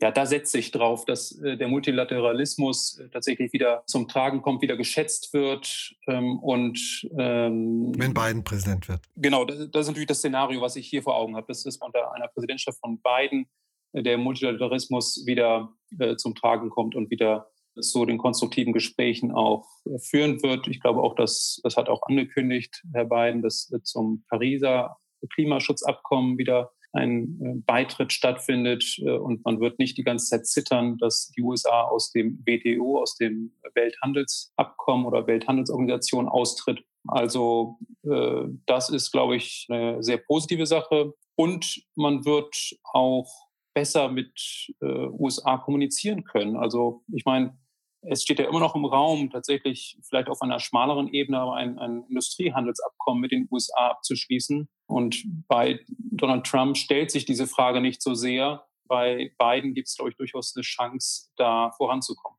Ja, 0.00 0.10
da 0.10 0.26
setze 0.26 0.58
ich 0.58 0.70
drauf, 0.70 1.04
dass 1.04 1.38
äh, 1.40 1.56
der 1.56 1.68
Multilateralismus 1.68 2.98
äh, 2.98 3.08
tatsächlich 3.08 3.52
wieder 3.52 3.82
zum 3.86 4.08
Tragen 4.08 4.42
kommt, 4.42 4.62
wieder 4.62 4.76
geschätzt 4.76 5.32
wird 5.32 5.94
ähm, 6.06 6.38
und 6.38 7.08
ähm, 7.18 7.92
wenn 7.96 8.14
Biden 8.14 8.44
Präsident 8.44 8.88
wird. 8.88 9.00
Genau, 9.16 9.44
das, 9.44 9.70
das, 9.70 9.82
ist 9.82 9.88
natürlich 9.88 10.08
das 10.08 10.18
Szenario, 10.18 10.60
was 10.60 10.76
ich 10.76 10.86
hier 10.86 11.02
vor 11.02 11.16
Augen 11.16 11.36
habe. 11.36 11.46
Das 11.48 11.64
ist 11.64 11.82
unter 11.82 12.12
einer 12.12 12.28
Präsidentschaft 12.28 12.78
von 12.80 13.00
Biden 13.00 13.46
äh, 13.92 14.02
der 14.02 14.18
Multilateralismus 14.18 15.24
wieder 15.26 15.72
äh, 15.98 16.16
zum 16.16 16.34
Tragen 16.34 16.70
kommt 16.70 16.94
und 16.94 17.10
wieder 17.10 17.50
zu 17.80 18.06
den 18.06 18.16
konstruktiven 18.16 18.72
Gesprächen 18.72 19.32
auch 19.32 19.66
führen 19.98 20.42
wird. 20.42 20.66
Ich 20.66 20.80
glaube 20.80 21.02
auch, 21.02 21.14
dass 21.14 21.60
das 21.62 21.76
hat 21.76 21.90
auch 21.90 22.00
angekündigt, 22.06 22.82
Herr 22.94 23.04
Biden, 23.04 23.42
dass 23.42 23.70
zum 23.82 24.24
Pariser 24.30 24.96
Klimaschutzabkommen 25.34 26.38
wieder 26.38 26.72
ein 26.96 27.40
äh, 27.40 27.54
Beitritt 27.64 28.12
stattfindet 28.12 28.98
äh, 28.98 29.10
und 29.10 29.44
man 29.44 29.60
wird 29.60 29.78
nicht 29.78 29.96
die 29.98 30.02
ganze 30.02 30.26
Zeit 30.26 30.46
zittern, 30.46 30.98
dass 30.98 31.30
die 31.36 31.42
USA 31.42 31.82
aus 31.82 32.10
dem 32.10 32.42
WTO, 32.44 33.00
aus 33.00 33.16
dem 33.16 33.52
Welthandelsabkommen 33.74 35.06
oder 35.06 35.26
Welthandelsorganisation 35.26 36.28
austritt. 36.28 36.84
Also 37.06 37.78
äh, 38.04 38.44
das 38.66 38.88
ist, 38.88 39.12
glaube 39.12 39.36
ich, 39.36 39.66
eine 39.70 40.02
sehr 40.02 40.18
positive 40.18 40.66
Sache. 40.66 41.12
Und 41.36 41.82
man 41.94 42.24
wird 42.24 42.56
auch 42.82 43.30
besser 43.74 44.08
mit 44.08 44.72
USA 44.80 45.58
kommunizieren 45.58 46.24
können. 46.24 46.56
Also 46.56 47.04
ich 47.12 47.26
meine, 47.26 47.58
es 48.00 48.22
steht 48.22 48.38
ja 48.38 48.48
immer 48.48 48.60
noch 48.60 48.74
im 48.74 48.86
Raum, 48.86 49.28
tatsächlich 49.28 49.98
vielleicht 50.02 50.28
auf 50.30 50.40
einer 50.40 50.60
schmaleren 50.60 51.08
Ebene, 51.08 51.40
aber 51.40 51.56
ein, 51.56 51.78
ein 51.78 52.04
Industriehandelsabkommen 52.08 53.20
mit 53.20 53.32
den 53.32 53.46
USA 53.50 53.88
abzuschließen. 53.88 54.66
Und 54.86 55.24
bei 55.48 55.80
Donald 55.88 56.46
Trump 56.46 56.76
stellt 56.76 57.10
sich 57.10 57.24
diese 57.24 57.46
Frage 57.46 57.80
nicht 57.80 58.02
so 58.02 58.14
sehr. 58.14 58.66
Bei 58.84 59.32
Biden 59.38 59.74
gibt 59.74 59.88
es, 59.88 59.96
glaube 59.96 60.10
ich, 60.10 60.16
durchaus 60.16 60.54
eine 60.56 60.62
Chance, 60.62 61.30
da 61.36 61.72
voranzukommen. 61.72 62.38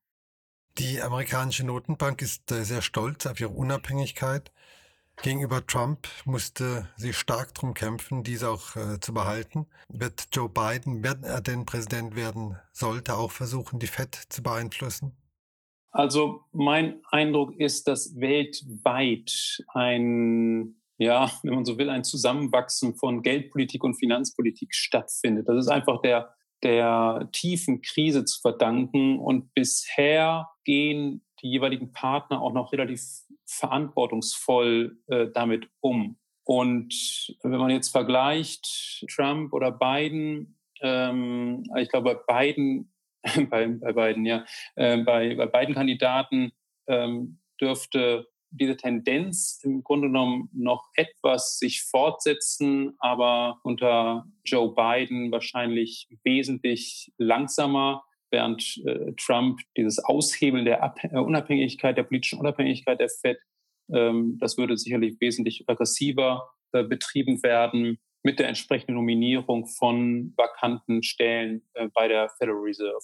Die 0.78 1.02
amerikanische 1.02 1.66
Notenbank 1.66 2.22
ist 2.22 2.52
äh, 2.52 2.64
sehr 2.64 2.82
stolz 2.82 3.26
auf 3.26 3.40
ihre 3.40 3.50
Unabhängigkeit. 3.50 4.52
Gegenüber 5.24 5.66
Trump 5.66 6.08
musste 6.26 6.88
sie 6.96 7.14
stark 7.14 7.56
darum 7.56 7.74
kämpfen, 7.74 8.24
diese 8.24 8.50
auch 8.50 8.76
äh, 8.76 9.00
zu 9.00 9.14
behalten. 9.14 9.66
Wird 9.90 10.28
Joe 10.32 10.48
Biden, 10.48 11.04
wenn 11.04 11.24
er 11.24 11.42
denn 11.42 11.66
Präsident 11.66 12.16
werden 12.16 12.58
sollte, 12.72 13.16
auch 13.16 13.32
versuchen, 13.32 13.80
die 13.80 13.88
FED 13.88 14.16
zu 14.30 14.44
beeinflussen? 14.44 15.18
Also 15.90 16.44
mein 16.52 17.02
Eindruck 17.10 17.56
ist, 17.56 17.88
dass 17.88 18.16
weltweit 18.20 19.64
ein, 19.74 20.76
ja, 20.98 21.32
wenn 21.44 21.56
man 21.56 21.66
so 21.66 21.78
will, 21.78 21.90
ein 21.90 22.04
Zusammenwachsen 22.04 22.96
von 22.96 23.22
Geldpolitik 23.22 23.84
und 23.84 23.96
Finanzpolitik 23.96 24.74
stattfindet. 24.74 25.48
Das 25.48 25.58
ist 25.58 25.70
einfach 25.70 26.02
der, 26.02 26.34
der 26.64 27.30
tiefen 27.32 27.82
Krise 27.82 28.26
zu 28.26 28.42
verdanken. 28.42 29.20
Und 29.20 29.54
bisher 29.54 30.50
gehen 30.66 31.24
die 31.42 31.52
jeweiligen 31.52 31.94
Partner 31.94 32.42
auch 32.42 32.54
noch 32.54 32.74
relativ 32.74 33.02
verantwortungsvoll 33.46 34.98
äh, 35.08 35.28
damit 35.34 35.70
um. 35.82 36.18
Und 36.44 37.36
wenn 37.44 37.60
man 37.60 37.70
jetzt 37.70 37.90
vergleicht 37.90 39.06
Trump 39.14 39.54
oder 39.54 39.72
Biden, 39.72 40.58
ähm, 40.82 41.64
ich 41.76 41.90
glaube, 41.90 42.24
Biden 42.28 42.94
bei, 43.50 43.68
bei 43.68 43.94
beiden, 43.94 44.26
ja. 44.26 44.46
Äh, 44.76 44.98
bei, 45.04 45.36
bei 45.36 45.46
beiden 45.46 45.76
Kandidaten 45.76 46.52
ähm, 46.88 47.40
dürfte 47.60 48.28
diese 48.50 48.78
Tendenz 48.78 49.60
im 49.64 49.84
Grunde 49.84 50.08
genommen 50.08 50.50
noch 50.54 50.90
etwas 50.96 51.60
sich 51.60 51.84
fortsetzen, 51.84 52.96
aber 53.00 53.60
unter 53.64 54.26
Joe 54.46 54.74
Biden 54.74 55.32
wahrscheinlich 55.32 56.08
wesentlich 56.24 57.12
langsamer, 57.18 58.04
während 58.32 58.82
äh, 58.86 59.14
Trump 59.14 59.62
dieses 59.76 60.04
Aushebeln 60.04 60.66
der 60.66 60.84
Ab 60.84 61.00
äh, 61.04 61.18
Unabhängigkeit, 61.18 61.98
der 61.98 62.04
politischen 62.04 62.40
Unabhängigkeit 62.40 63.00
der 63.00 63.10
Fed, 63.10 63.40
ähm, 63.92 64.38
das 64.40 64.58
würde 64.58 64.78
sicherlich 64.78 65.20
wesentlich 65.20 65.64
aggressiver 65.68 66.50
äh, 66.74 66.84
betrieben 66.84 67.42
werden 67.44 68.00
mit 68.24 68.40
der 68.40 68.50
entsprechenden 68.50 68.96
Nominierung 68.96 69.68
von 69.68 70.34
vakanten 70.36 71.04
Stellen 71.04 71.62
äh, 71.74 71.88
bei 71.94 72.08
der 72.08 72.30
Federal 72.38 72.60
Reserve. 72.60 73.04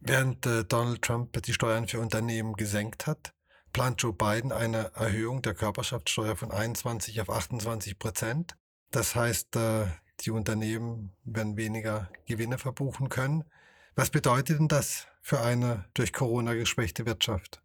Während 0.00 0.46
äh, 0.46 0.64
Donald 0.64 1.02
Trump 1.02 1.42
die 1.42 1.52
Steuern 1.52 1.88
für 1.88 1.98
Unternehmen 1.98 2.54
gesenkt 2.54 3.06
hat, 3.06 3.34
plant 3.74 4.00
Joe 4.00 4.14
Biden 4.14 4.52
eine 4.52 4.92
Erhöhung 4.94 5.42
der 5.42 5.52
Körperschaftssteuer 5.52 6.36
von 6.36 6.50
21 6.50 7.20
auf 7.20 7.28
28 7.28 7.98
Prozent. 7.98 8.56
Das 8.90 9.14
heißt, 9.14 9.56
äh, 9.56 9.86
die 10.20 10.30
Unternehmen 10.30 11.10
werden 11.24 11.58
weniger 11.58 12.08
Gewinne 12.26 12.56
verbuchen 12.56 13.10
können. 13.10 13.44
Was 13.96 14.10
bedeutet 14.10 14.60
denn 14.60 14.68
das 14.68 15.08
für 15.20 15.40
eine 15.40 15.84
durch 15.92 16.12
Corona 16.12 16.54
geschwächte 16.54 17.04
Wirtschaft? 17.04 17.60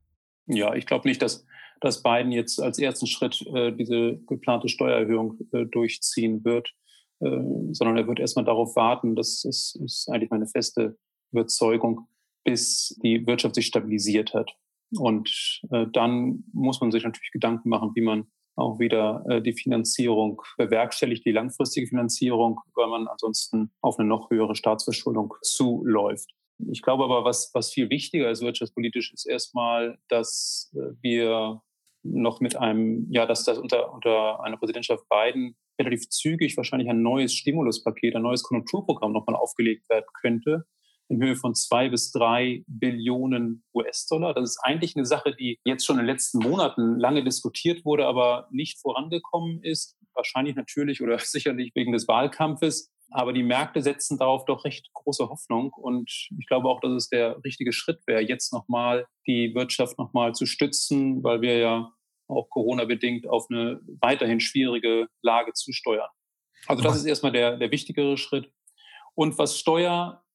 Ja, 0.48 0.74
ich 0.74 0.88
glaube 0.88 1.08
nicht, 1.08 1.22
dass, 1.22 1.46
dass 1.80 2.02
Biden 2.02 2.32
jetzt 2.32 2.60
als 2.60 2.80
ersten 2.80 3.06
Schritt 3.06 3.42
äh, 3.54 3.72
diese 3.72 4.20
geplante 4.28 4.68
Steuererhöhung 4.68 5.38
äh, 5.54 5.66
durchziehen 5.66 6.44
wird. 6.44 6.74
Äh, 7.22 7.30
sondern 7.74 7.98
er 7.98 8.08
wird 8.08 8.20
erstmal 8.20 8.46
darauf 8.46 8.76
warten, 8.76 9.16
das 9.16 9.44
ist, 9.44 9.76
ist 9.84 10.10
eigentlich 10.10 10.32
meine 10.32 10.48
feste 10.48 10.98
Überzeugung, 11.32 12.08
bis 12.44 12.98
die 13.04 13.28
Wirtschaft 13.28 13.56
sich 13.56 13.68
stabilisiert 13.68 14.34
hat. 14.34 14.56
Und 14.98 15.62
äh, 15.72 15.86
dann 15.94 16.44
muss 16.54 16.82
man 16.82 16.92
sich 16.92 17.04
natürlich 17.04 17.32
Gedanken 17.32 17.70
machen, 17.70 17.92
wie 17.96 18.02
man 18.02 18.28
auch 18.56 18.80
wieder 18.80 19.24
äh, 19.30 19.42
die 19.42 19.54
Finanzierung 19.54 20.42
bewerkstelligt, 20.58 21.26
die 21.26 21.32
langfristige 21.32 21.88
Finanzierung, 21.88 22.60
weil 22.76 22.88
man 22.88 23.08
ansonsten 23.08 23.72
auf 23.82 23.98
eine 23.98 24.08
noch 24.08 24.30
höhere 24.30 24.56
Staatsverschuldung 24.56 25.34
zuläuft. 25.42 26.32
Ich 26.72 26.82
glaube 26.82 27.06
aber, 27.06 27.24
was, 27.24 27.52
was 27.54 27.72
viel 27.72 27.90
wichtiger 27.90 28.30
ist 28.30 28.42
wirtschaftspolitisch, 28.42 29.14
ist 29.14 29.26
erstmal, 29.26 29.98
dass 30.10 30.72
äh, 30.76 30.94
wir 31.02 31.62
noch 32.04 32.42
mit 32.42 32.56
einem, 32.56 33.08
ja, 33.12 33.26
dass 33.26 33.44
das 33.44 33.58
unter, 33.58 33.94
unter 33.94 34.44
einer 34.44 34.58
Präsidentschaft 34.58 35.04
Biden 35.10 35.56
relativ 35.80 36.10
zügig 36.10 36.58
wahrscheinlich 36.58 36.90
ein 36.90 37.02
neues 37.02 37.34
Stimuluspaket, 37.34 38.16
ein 38.16 38.22
neues 38.22 38.44
Konjunkturprogramm 38.44 39.14
nochmal 39.14 39.36
aufgelegt 39.36 39.90
werden 39.90 40.06
könnte 40.22 40.66
in 41.10 41.22
Höhe 41.22 41.36
von 41.36 41.56
zwei 41.56 41.90
bis 41.90 42.12
drei 42.12 42.64
Billionen 42.68 43.64
US-Dollar. 43.74 44.34
Das 44.34 44.52
ist 44.52 44.60
eigentlich 44.64 44.96
eine 44.96 45.06
Sache, 45.06 45.36
die 45.36 45.60
jetzt 45.66 45.86
schon 45.86 45.98
in 45.98 46.06
den 46.06 46.14
letzten 46.14 46.38
Monaten 46.40 47.00
lange 47.00 47.24
diskutiert 47.24 47.84
wurde, 47.84 48.06
aber 48.06 48.48
nicht 48.52 48.80
vorangekommen 48.80 49.64
ist. 49.64 49.98
Wahrscheinlich 50.14 50.56
natürlich 50.56 51.02
oder 51.02 51.18
sicherlich 51.20 51.72
wegen 51.76 51.92
des 51.92 52.08
Wahlkampfes. 52.08 52.92
Aber 53.12 53.34
die 53.34 53.42
Märkte 53.42 53.82
setzen 53.82 54.20
darauf 54.20 54.46
doch 54.46 54.66
recht 54.66 54.92
große 54.94 55.30
Hoffnung. 55.30 55.74
Und 55.74 56.30
ich 56.40 56.46
glaube 56.46 56.70
auch, 56.70 56.80
dass 56.80 56.92
es 56.92 57.10
der 57.10 57.44
richtige 57.44 57.74
Schritt 57.74 58.02
wäre, 58.06 58.22
jetzt 58.22 58.54
nochmal 58.54 59.08
die 59.26 59.56
Wirtschaft 59.56 59.98
nochmal 59.98 60.36
zu 60.36 60.46
stützen, 60.46 61.24
weil 61.24 61.42
wir 61.42 61.58
ja 61.58 61.92
auch 62.28 62.50
Corona-bedingt 62.52 63.28
auf 63.28 63.48
eine 63.50 63.82
weiterhin 64.00 64.40
schwierige 64.40 65.08
Lage 65.24 65.54
zusteuern. 65.54 66.10
Also 66.68 66.84
das 66.84 66.98
ist 66.98 67.06
erstmal 67.06 67.32
der, 67.32 67.58
der 67.58 67.72
wichtigere 67.72 68.16
Schritt. 68.18 68.52
Und 69.16 69.40
was 69.40 69.58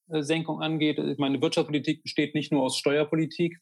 Steuersenkung 0.07 0.61
angeht, 0.61 0.99
ich 0.99 1.19
meine, 1.19 1.41
Wirtschaftspolitik 1.41 2.03
besteht 2.03 2.35
nicht 2.35 2.53
nur 2.53 2.63
aus 2.63 2.77
Steuerpolitik. 2.77 3.59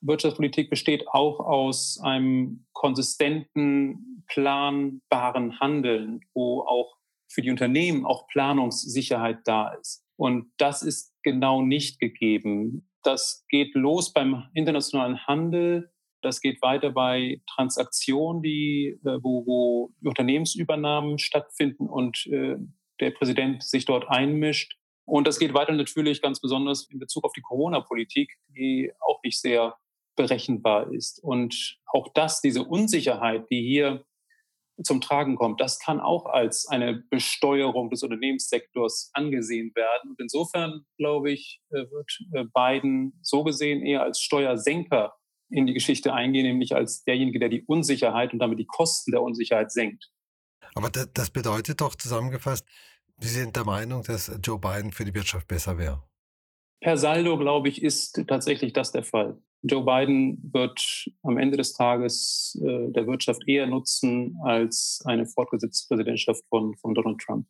Wirtschaftspolitik 0.00 0.70
besteht 0.70 1.08
auch 1.08 1.40
aus 1.40 1.98
einem 2.02 2.66
konsistenten, 2.72 4.24
planbaren 4.28 5.58
Handeln, 5.58 6.20
wo 6.34 6.60
auch 6.62 6.96
für 7.28 7.42
die 7.42 7.50
Unternehmen 7.50 8.06
auch 8.06 8.28
Planungssicherheit 8.28 9.40
da 9.44 9.72
ist. 9.74 10.04
Und 10.16 10.52
das 10.58 10.82
ist 10.82 11.14
genau 11.22 11.62
nicht 11.62 11.98
gegeben. 12.00 12.88
Das 13.02 13.44
geht 13.48 13.74
los 13.74 14.12
beim 14.12 14.44
internationalen 14.54 15.26
Handel 15.26 15.90
das 16.22 16.40
geht 16.40 16.60
weiter 16.62 16.90
bei 16.90 17.40
Transaktionen, 17.54 18.42
die, 18.42 18.98
äh, 19.04 19.18
wo, 19.22 19.46
wo 19.46 19.94
Unternehmensübernahmen 20.02 21.18
stattfinden 21.18 21.88
und 21.88 22.26
äh, 22.26 22.56
der 23.00 23.10
Präsident 23.12 23.62
sich 23.62 23.84
dort 23.84 24.08
einmischt. 24.08 24.76
Und 25.08 25.26
das 25.26 25.38
geht 25.38 25.54
weiter 25.54 25.72
natürlich 25.72 26.20
ganz 26.20 26.38
besonders 26.38 26.88
in 26.90 26.98
Bezug 26.98 27.24
auf 27.24 27.32
die 27.32 27.40
Corona-Politik, 27.40 28.36
die 28.48 28.92
auch 29.00 29.20
nicht 29.24 29.40
sehr 29.40 29.76
berechenbar 30.16 30.92
ist. 30.92 31.22
Und 31.22 31.78
auch 31.86 32.08
das, 32.12 32.42
diese 32.42 32.62
Unsicherheit, 32.62 33.46
die 33.50 33.62
hier 33.62 34.04
zum 34.84 35.00
Tragen 35.00 35.36
kommt, 35.36 35.62
das 35.62 35.78
kann 35.78 35.98
auch 35.98 36.26
als 36.26 36.68
eine 36.68 37.02
Besteuerung 37.10 37.88
des 37.88 38.02
Unternehmenssektors 38.02 39.10
angesehen 39.14 39.72
werden. 39.74 40.10
Und 40.10 40.20
insofern, 40.20 40.84
glaube 40.98 41.32
ich, 41.32 41.62
äh, 41.70 41.86
wird 41.90 42.52
Biden 42.52 43.18
so 43.22 43.44
gesehen 43.44 43.84
eher 43.84 44.02
als 44.02 44.20
Steuersenker 44.20 45.14
in 45.50 45.66
die 45.66 45.72
Geschichte 45.72 46.12
eingehen, 46.12 46.44
nämlich 46.44 46.74
als 46.74 47.02
derjenige, 47.04 47.38
der 47.38 47.48
die 47.48 47.64
Unsicherheit 47.64 48.34
und 48.34 48.40
damit 48.40 48.58
die 48.58 48.66
Kosten 48.66 49.12
der 49.12 49.22
Unsicherheit 49.22 49.72
senkt. 49.72 50.10
Aber 50.74 50.90
das 50.90 51.30
bedeutet 51.30 51.80
doch 51.80 51.94
zusammengefasst, 51.94 52.66
Sie 53.18 53.28
sind 53.28 53.56
der 53.56 53.64
Meinung, 53.64 54.02
dass 54.04 54.30
Joe 54.42 54.58
Biden 54.58 54.92
für 54.92 55.04
die 55.04 55.14
Wirtschaft 55.14 55.48
besser 55.48 55.76
wäre. 55.78 56.02
Per 56.80 56.96
Saldo, 56.96 57.36
glaube 57.38 57.68
ich, 57.68 57.82
ist 57.82 58.22
tatsächlich 58.28 58.72
das 58.72 58.92
der 58.92 59.02
Fall. 59.02 59.36
Joe 59.62 59.84
Biden 59.84 60.38
wird 60.52 61.08
am 61.22 61.36
Ende 61.36 61.56
des 61.56 61.72
Tages 61.72 62.56
äh, 62.62 62.92
der 62.92 63.06
Wirtschaft 63.08 63.42
eher 63.48 63.66
nutzen 63.66 64.38
als 64.44 65.02
eine 65.04 65.26
fortgesetzte 65.26 65.88
Präsidentschaft 65.88 66.44
von, 66.48 66.76
von 66.76 66.94
Donald 66.94 67.18
Trump. 67.18 67.46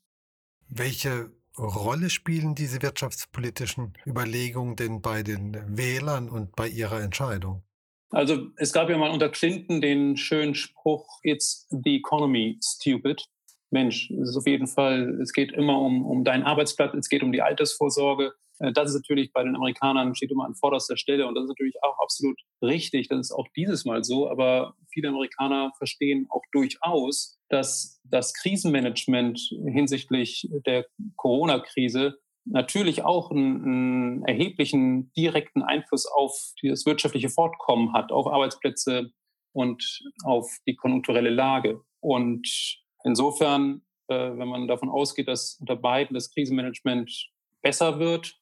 Welche 0.69 1.31
Rolle 1.59 2.09
spielen 2.09 2.55
diese 2.55 2.81
wirtschaftspolitischen 2.81 3.93
Überlegungen 4.07 4.77
denn 4.77 5.03
bei 5.03 5.23
den 5.23 5.57
Wählern 5.77 6.31
und 6.31 6.57
bei 6.57 6.69
ihrer 6.69 7.03
Entscheidung? 7.03 7.63
Also 8.11 8.49
es 8.57 8.73
gab 8.73 8.89
ja 8.89 8.97
mal 8.97 9.11
unter 9.11 9.29
Clinton 9.29 9.83
den 9.83 10.17
schönen 10.17 10.55
Spruch, 10.55 11.07
it's 11.23 11.67
the 11.71 11.97
economy, 11.97 12.59
stupid. 12.63 13.23
Mensch, 13.71 14.11
es 14.11 14.31
ist 14.31 14.37
auf 14.37 14.47
jeden 14.47 14.67
Fall, 14.67 15.19
es 15.21 15.33
geht 15.33 15.53
immer 15.53 15.79
um, 15.81 16.07
um 16.07 16.25
deinen 16.25 16.45
Arbeitsplatz, 16.45 16.95
es 16.95 17.09
geht 17.09 17.23
um 17.23 17.33
die 17.33 17.43
Altersvorsorge. 17.43 18.33
Äh, 18.59 18.73
das 18.73 18.91
ist 18.91 18.97
natürlich 18.97 19.33
bei 19.33 19.43
den 19.43 19.57
Amerikanern 19.57 20.15
steht 20.15 20.31
immer 20.31 20.47
an 20.47 20.55
vorderster 20.55 20.97
Stelle 20.97 21.27
und 21.27 21.35
das 21.35 21.45
ist 21.45 21.51
natürlich 21.51 21.83
auch 21.83 21.99
absolut 21.99 22.41
richtig. 22.63 23.09
Das 23.09 23.19
ist 23.19 23.33
auch 23.33 23.47
dieses 23.57 23.85
Mal 23.85 24.05
so. 24.05 24.31
Aber 24.31 24.75
viele 24.91 25.09
Amerikaner 25.09 25.73
verstehen 25.77 26.27
auch 26.31 26.43
durchaus, 26.53 27.39
dass 27.49 28.01
das 28.05 28.35
Krisenmanagement 28.35 29.39
hinsichtlich 29.67 30.49
der 30.67 30.87
Corona-Krise 31.17 32.19
natürlich 32.51 33.05
auch 33.05 33.31
einen, 33.31 33.65
einen, 33.65 34.25
erheblichen 34.25 35.13
direkten 35.13 35.63
Einfluss 35.63 36.07
auf 36.07 36.53
das 36.63 36.87
wirtschaftliche 36.87 37.29
Fortkommen 37.29 37.93
hat, 37.93 38.11
auf 38.11 38.27
Arbeitsplätze 38.27 39.11
und 39.53 40.01
auf 40.25 40.51
die 40.67 40.75
konjunkturelle 40.75 41.31
Lage. 41.31 41.83
Und 42.01 42.49
insofern, 43.09 43.83
äh, 44.09 44.15
wenn 44.15 44.49
man 44.49 44.69
davon 44.69 44.89
ausgeht, 44.89 45.29
dass 45.29 45.57
unter 45.61 45.77
beiden 45.77 46.15
das 46.15 46.31
Krisenmanagement 46.31 47.31
besser 47.63 47.99
wird, 47.99 48.39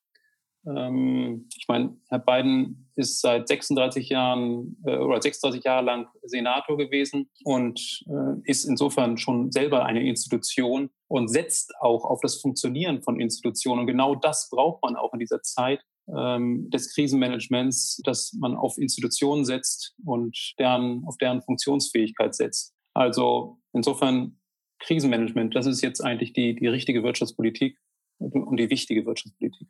ähm, 0.66 1.48
ich 1.56 1.66
meine, 1.68 1.96
Herr 2.08 2.18
Biden 2.18 2.90
ist 2.96 3.20
seit 3.20 3.46
36 3.46 4.08
Jahren 4.08 4.76
äh, 4.84 4.96
oder 4.96 5.22
36 5.22 5.62
Jahre 5.62 5.84
lang 5.84 6.08
Senator 6.24 6.76
gewesen 6.76 7.30
und 7.44 8.04
äh, 8.08 8.50
ist 8.50 8.64
insofern 8.64 9.16
schon 9.16 9.52
selber 9.52 9.84
eine 9.84 10.06
Institution 10.06 10.90
und 11.08 11.28
setzt 11.28 11.72
auch 11.80 12.04
auf 12.04 12.20
das 12.20 12.40
Funktionieren 12.40 13.02
von 13.02 13.20
Institutionen. 13.20 13.80
Und 13.80 13.86
genau 13.86 14.16
das 14.16 14.48
braucht 14.50 14.82
man 14.82 14.96
auch 14.96 15.12
in 15.12 15.20
dieser 15.20 15.42
Zeit 15.42 15.80
ähm, 16.08 16.68
des 16.70 16.92
Krisenmanagements, 16.94 18.00
dass 18.04 18.32
man 18.32 18.56
auf 18.56 18.76
Institutionen 18.78 19.44
setzt 19.44 19.94
und 20.04 20.54
deren, 20.58 21.04
auf 21.06 21.16
deren 21.18 21.42
Funktionsfähigkeit 21.42 22.34
setzt. 22.34 22.74
Also 22.94 23.58
insofern 23.72 24.35
Krisenmanagement, 24.80 25.54
das 25.54 25.66
ist 25.66 25.82
jetzt 25.82 26.02
eigentlich 26.02 26.32
die, 26.32 26.54
die 26.54 26.68
richtige 26.68 27.02
Wirtschaftspolitik 27.02 27.78
und 28.18 28.56
die 28.58 28.70
wichtige 28.70 29.06
Wirtschaftspolitik. 29.06 29.68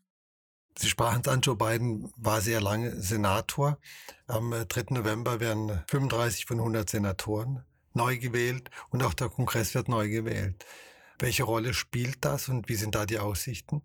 Sie 0.78 0.88
sprachen 0.88 1.22
es 1.24 1.28
an, 1.28 1.40
Joe 1.40 1.56
Biden 1.56 2.12
war 2.16 2.42
sehr 2.42 2.60
lange 2.60 3.00
Senator. 3.00 3.78
Am 4.26 4.50
3. 4.50 4.80
Äh, 4.80 4.84
November 4.90 5.40
werden 5.40 5.82
35 5.88 6.44
von 6.44 6.58
100 6.58 6.90
Senatoren 6.90 7.64
neu 7.94 8.18
gewählt 8.18 8.70
und 8.90 9.02
auch 9.02 9.14
der 9.14 9.30
Kongress 9.30 9.74
wird 9.74 9.88
neu 9.88 10.10
gewählt. 10.10 10.66
Welche 11.18 11.44
Rolle 11.44 11.72
spielt 11.72 12.24
das 12.24 12.50
und 12.50 12.68
wie 12.68 12.74
sind 12.74 12.94
da 12.94 13.06
die 13.06 13.18
Aussichten? 13.18 13.80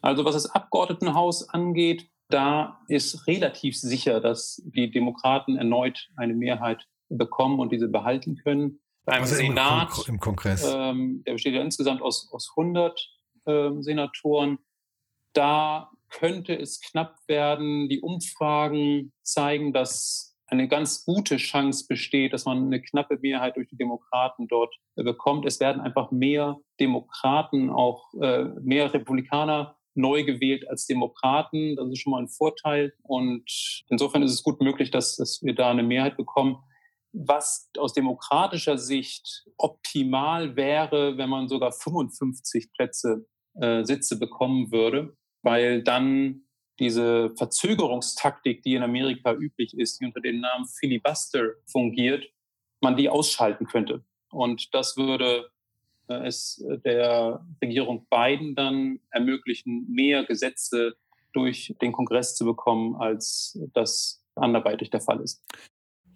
Also 0.00 0.24
was 0.24 0.34
das 0.34 0.50
Abgeordnetenhaus 0.50 1.48
angeht, 1.48 2.10
da 2.28 2.80
ist 2.88 3.26
relativ 3.28 3.78
sicher, 3.78 4.20
dass 4.20 4.60
die 4.64 4.90
Demokraten 4.90 5.56
erneut 5.56 6.10
eine 6.16 6.34
Mehrheit 6.34 6.88
bekommen 7.08 7.60
und 7.60 7.70
diese 7.70 7.88
behalten 7.88 8.36
können. 8.36 8.80
Beim 9.04 9.22
also 9.22 9.34
Senat, 9.34 9.88
im, 9.88 9.94
Kon 9.94 10.04
im 10.08 10.20
Kongress. 10.20 10.64
Ähm, 10.72 11.22
der 11.26 11.32
besteht 11.32 11.54
ja 11.54 11.62
insgesamt 11.62 12.02
aus, 12.02 12.28
aus 12.32 12.52
100 12.56 13.08
ähm, 13.46 13.82
Senatoren. 13.82 14.58
Da 15.32 15.90
könnte 16.10 16.54
es 16.54 16.80
knapp 16.80 17.16
werden. 17.26 17.88
Die 17.88 18.00
Umfragen 18.00 19.12
zeigen, 19.22 19.72
dass 19.72 20.36
eine 20.50 20.68
ganz 20.68 21.04
gute 21.04 21.36
Chance 21.36 21.86
besteht, 21.88 22.32
dass 22.32 22.44
man 22.44 22.66
eine 22.66 22.82
knappe 22.82 23.18
Mehrheit 23.22 23.56
durch 23.56 23.68
die 23.68 23.76
Demokraten 23.76 24.48
dort 24.48 24.74
äh, 24.96 25.04
bekommt. 25.04 25.46
Es 25.46 25.60
werden 25.60 25.80
einfach 25.80 26.10
mehr 26.10 26.58
Demokraten, 26.80 27.70
auch 27.70 28.12
äh, 28.20 28.44
mehr 28.60 28.92
Republikaner 28.92 29.76
neu 29.94 30.24
gewählt 30.24 30.68
als 30.68 30.86
Demokraten. 30.86 31.76
Das 31.76 31.88
ist 31.88 32.00
schon 32.00 32.12
mal 32.12 32.22
ein 32.22 32.28
Vorteil. 32.28 32.92
Und 33.02 33.44
insofern 33.88 34.22
ist 34.22 34.32
es 34.32 34.42
gut 34.42 34.60
möglich, 34.60 34.90
dass, 34.90 35.16
dass 35.16 35.40
wir 35.42 35.54
da 35.54 35.70
eine 35.70 35.82
Mehrheit 35.82 36.16
bekommen. 36.16 36.58
Was 37.12 37.70
aus 37.76 37.92
demokratischer 37.92 38.78
Sicht 38.78 39.44
optimal 39.56 40.56
wäre, 40.56 41.16
wenn 41.18 41.28
man 41.28 41.48
sogar 41.48 41.72
55 41.72 42.72
Plätze, 42.72 43.26
äh, 43.54 43.84
Sitze 43.84 44.18
bekommen 44.18 44.70
würde 44.70 45.16
weil 45.42 45.82
dann 45.82 46.42
diese 46.78 47.30
Verzögerungstaktik, 47.36 48.62
die 48.62 48.74
in 48.74 48.82
Amerika 48.82 49.34
üblich 49.34 49.76
ist, 49.76 50.00
die 50.00 50.06
unter 50.06 50.20
dem 50.20 50.40
Namen 50.40 50.66
Filibuster 50.66 51.54
fungiert, 51.70 52.26
man 52.80 52.96
die 52.96 53.08
ausschalten 53.08 53.66
könnte. 53.66 54.04
Und 54.30 54.74
das 54.74 54.96
würde 54.96 55.50
äh, 56.08 56.26
es 56.26 56.64
der 56.84 57.44
Regierung 57.62 58.06
Biden 58.08 58.54
dann 58.54 59.00
ermöglichen, 59.10 59.86
mehr 59.90 60.24
Gesetze 60.24 60.94
durch 61.32 61.74
den 61.80 61.92
Kongress 61.92 62.34
zu 62.34 62.44
bekommen, 62.44 62.96
als 62.96 63.58
das 63.74 64.24
anderweitig 64.34 64.90
der 64.90 65.00
Fall 65.00 65.20
ist. 65.20 65.44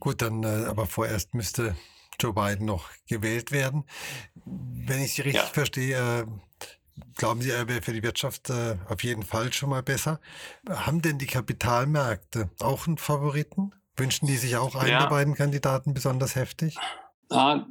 Gut, 0.05 0.21
dann 0.21 0.45
äh, 0.45 0.67
aber 0.67 0.85
vorerst 0.85 1.33
müsste 1.33 1.75
Joe 2.21 2.35
Biden 2.35 2.67
noch 2.67 2.91
gewählt 3.09 3.53
werden. 3.53 3.85
Wenn 4.45 5.01
ich 5.01 5.15
Sie 5.15 5.23
richtig 5.23 5.43
ja. 5.43 5.49
verstehe, 5.49 5.97
äh, 5.97 6.27
Glauben 7.17 7.41
Sie, 7.41 7.51
er 7.51 7.67
wäre 7.67 7.83
für 7.83 7.93
die 7.93 8.03
Wirtschaft 8.03 8.51
äh, 8.51 8.77
auf 8.89 9.03
jeden 9.03 9.23
Fall 9.23 9.53
schon 9.53 9.71
mal 9.71 9.83
besser? 9.83 10.21
Haben 10.69 11.03
denn 11.03 11.19
die 11.19 11.27
Kapitalmärkte 11.27 12.51
auch 12.61 12.87
einen 12.87 12.99
Favoriten? 12.99 13.73
Wünschen 13.97 14.27
die 14.27 14.37
sich 14.37 14.57
auch 14.57 14.77
einen 14.77 14.91
ja. 14.91 15.01
der 15.01 15.09
beiden 15.09 15.35
Kandidaten 15.35 15.95
besonders 15.95 16.37
heftig? 16.37 16.77
Ah, 17.31 17.67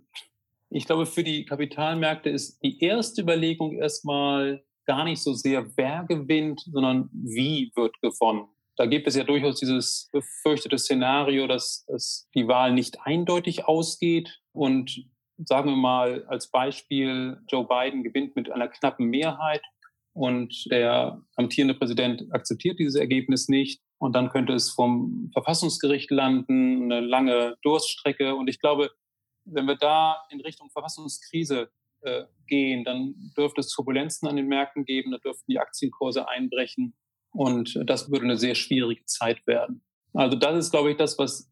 ich 0.70 0.86
glaube, 0.86 1.06
für 1.06 1.24
die 1.24 1.46
Kapitalmärkte 1.46 2.30
ist 2.30 2.62
die 2.64 2.84
erste 2.84 3.22
Überlegung 3.22 3.74
erstmal 3.74 4.62
gar 4.86 5.06
nicht 5.06 5.22
so 5.22 5.34
sehr, 5.34 5.66
wer 5.78 6.04
gewinnt, 6.04 6.62
sondern 6.72 7.10
wie 7.14 7.72
wird 7.76 8.02
gewonnen. 8.02 8.48
Da 8.76 8.86
gibt 8.86 9.08
es 9.08 9.16
ja 9.16 9.24
durchaus 9.24 9.60
dieses 9.60 10.10
befürchtete 10.12 10.78
Szenario, 10.78 11.48
dass, 11.48 11.86
dass 11.88 12.28
die 12.34 12.48
Wahl 12.48 12.74
nicht 12.74 12.98
eindeutig 13.04 13.66
ausgeht 13.66 14.42
und 14.52 15.06
sagen 15.38 15.70
wir 15.70 15.78
mal 15.78 16.26
als 16.26 16.50
Beispiel, 16.50 17.38
Joe 17.48 17.68
Biden 17.68 18.04
gewinnt 18.04 18.36
mit 18.36 18.52
einer 18.52 18.68
knappen 18.68 19.08
Mehrheit 19.08 19.62
und 20.14 20.66
der 20.72 21.22
amtierende 21.36 21.74
Präsident 21.74 22.26
akzeptiert 22.32 22.80
dieses 22.80 22.96
Ergebnis 22.96 23.48
nicht. 23.48 23.82
Und 23.98 24.14
dann 24.16 24.30
könnte 24.30 24.54
es 24.54 24.70
vom 24.70 25.30
Verfassungsgericht 25.34 26.12
landen, 26.12 26.92
eine 26.92 27.00
lange 27.00 27.56
Durststrecke. 27.64 28.36
Und 28.36 28.50
ich 28.50 28.60
glaube, 28.60 28.92
wenn 29.46 29.66
wir 29.66 29.76
da 29.76 30.22
in 30.30 30.42
Richtung 30.42 30.70
Verfassungskrise 30.70 31.72
äh, 32.02 32.26
gehen, 32.48 32.84
dann 32.84 33.16
dürfte 33.38 33.62
es 33.62 33.70
Turbulenzen 33.70 34.28
an 34.28 34.36
den 34.36 34.48
Märkten 34.48 34.86
geben, 34.86 35.12
da 35.12 35.18
dürften 35.18 35.50
die 35.50 35.60
Aktienkurse 35.60 36.28
einbrechen. 36.28 36.96
Und 37.34 37.80
das 37.86 38.12
würde 38.12 38.26
eine 38.26 38.38
sehr 38.38 38.56
schwierige 38.56 39.06
Zeit 39.06 39.46
werden. 39.48 39.84
Also 40.14 40.38
das 40.38 40.66
ist, 40.66 40.72
glaube 40.72 40.92
ich, 40.92 40.98
das, 40.98 41.18
was 41.18 41.52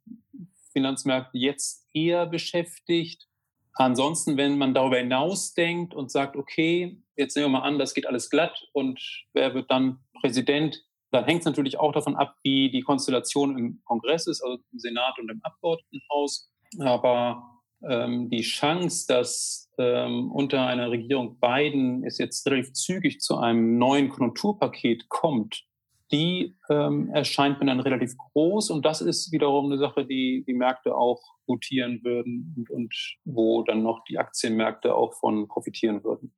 Finanzmärkte 0.72 1.38
jetzt 1.38 1.88
eher 1.94 2.26
beschäftigt. 2.26 3.28
Ansonsten, 3.74 4.38
wenn 4.38 4.58
man 4.58 4.74
darüber 4.74 4.98
hinaus 4.98 5.54
denkt 5.54 5.94
und 5.94 6.12
sagt, 6.12 6.36
okay, 6.36 7.02
jetzt 7.16 7.36
nehmen 7.36 7.52
wir 7.52 7.60
mal 7.60 7.68
an, 7.68 7.80
das 7.80 7.94
geht 7.94 8.06
alles 8.06 8.30
glatt 8.30 8.68
und 8.74 9.00
wer 9.34 9.54
wird 9.54 9.72
dann 9.72 10.00
Präsident, 10.20 10.84
dann 11.12 11.26
hängt 11.26 11.40
es 11.40 11.46
natürlich 11.46 11.80
auch 11.80 11.92
davon 11.92 12.16
ab, 12.16 12.36
wie 12.44 12.70
die 12.70 12.82
Konstellation 12.82 13.58
im 13.58 13.82
Kongress 13.84 14.28
ist, 14.28 14.42
also 14.42 14.60
im 14.72 14.80
Senat 14.80 15.18
und 15.20 15.30
im 15.30 15.42
Abgeordnetenhaus. 15.44 16.50
Aber 16.80 17.62
ähm, 17.88 18.30
die 18.30 18.42
Chance, 18.42 19.06
dass 19.08 19.70
ähm, 19.78 20.32
unter 20.32 20.66
einer 20.68 20.90
Regierung 20.90 21.40
Biden 21.40 22.06
es 22.06 22.18
jetzt 22.18 22.46
relativ 22.48 22.74
zügig 22.74 23.20
zu 23.20 23.38
einem 23.38 23.78
neuen 23.78 24.10
Konjunkturpaket 24.10 25.10
kommt, 25.10 25.66
die 26.12 26.58
ähm, 26.70 27.10
erscheint 27.14 27.60
mir 27.60 27.68
dann 27.68 27.80
relativ 27.80 28.18
groß. 28.18 28.70
Und 28.70 28.86
das 28.86 29.02
ist 29.02 29.32
wiederum 29.32 29.66
eine 29.66 29.78
Sache, 29.78 30.06
die 30.06 30.44
die 30.46 30.54
Märkte 30.54 30.96
auch 30.96 31.22
gutieren 31.46 32.02
würden 32.04 32.54
und, 32.58 32.70
und 32.70 32.96
wo 33.24 33.64
dann 33.64 33.84
noch 33.84 34.04
die 34.06 34.18
Aktienmärkte 34.18 34.94
auch 34.94 35.14
von 35.14 35.48
profitieren 35.48 36.04
würden. 36.04 36.34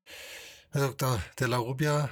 Herr 0.71 0.87
Dr. 0.87 1.19
De 1.39 1.47
La 1.47 1.57
Rubia, 1.57 2.09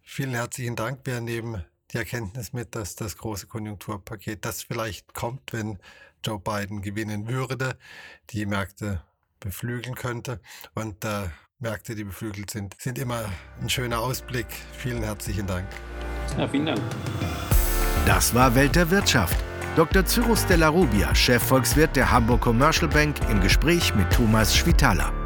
vielen 0.00 0.30
herzlichen 0.30 0.76
Dank. 0.76 1.00
Wir 1.04 1.20
nehmen 1.20 1.64
die 1.92 1.98
Erkenntnis 1.98 2.52
mit, 2.52 2.74
dass 2.74 2.96
das 2.96 3.16
große 3.16 3.46
Konjunkturpaket, 3.46 4.44
das 4.44 4.62
vielleicht 4.62 5.14
kommt, 5.14 5.52
wenn 5.52 5.78
Joe 6.24 6.40
Biden 6.40 6.82
gewinnen 6.82 7.28
würde, 7.28 7.76
die 8.30 8.46
Märkte 8.46 9.02
beflügeln 9.40 9.94
könnte. 9.94 10.40
Und 10.74 11.04
äh, 11.04 11.28
Märkte, 11.58 11.94
die 11.94 12.04
beflügelt 12.04 12.50
sind, 12.50 12.74
sind 12.78 12.98
immer 12.98 13.24
ein 13.62 13.70
schöner 13.70 14.00
Ausblick. 14.00 14.46
Vielen 14.76 15.02
herzlichen 15.02 15.46
Dank. 15.46 15.66
Ja, 16.36 16.46
vielen 16.46 16.66
Dank. 16.66 16.80
Das 18.04 18.34
war 18.34 18.54
Welt 18.54 18.76
der 18.76 18.90
Wirtschaft. 18.90 19.38
Dr. 19.74 20.04
Cyrus 20.04 20.44
Della 20.44 20.68
Rubia, 20.68 21.14
Chefvolkswirt 21.14 21.96
der 21.96 22.10
Hamburg 22.10 22.42
Commercial 22.42 22.88
Bank, 22.88 23.16
im 23.30 23.40
Gespräch 23.40 23.94
mit 23.94 24.12
Thomas 24.12 24.54
Schwitaler. 24.54 25.25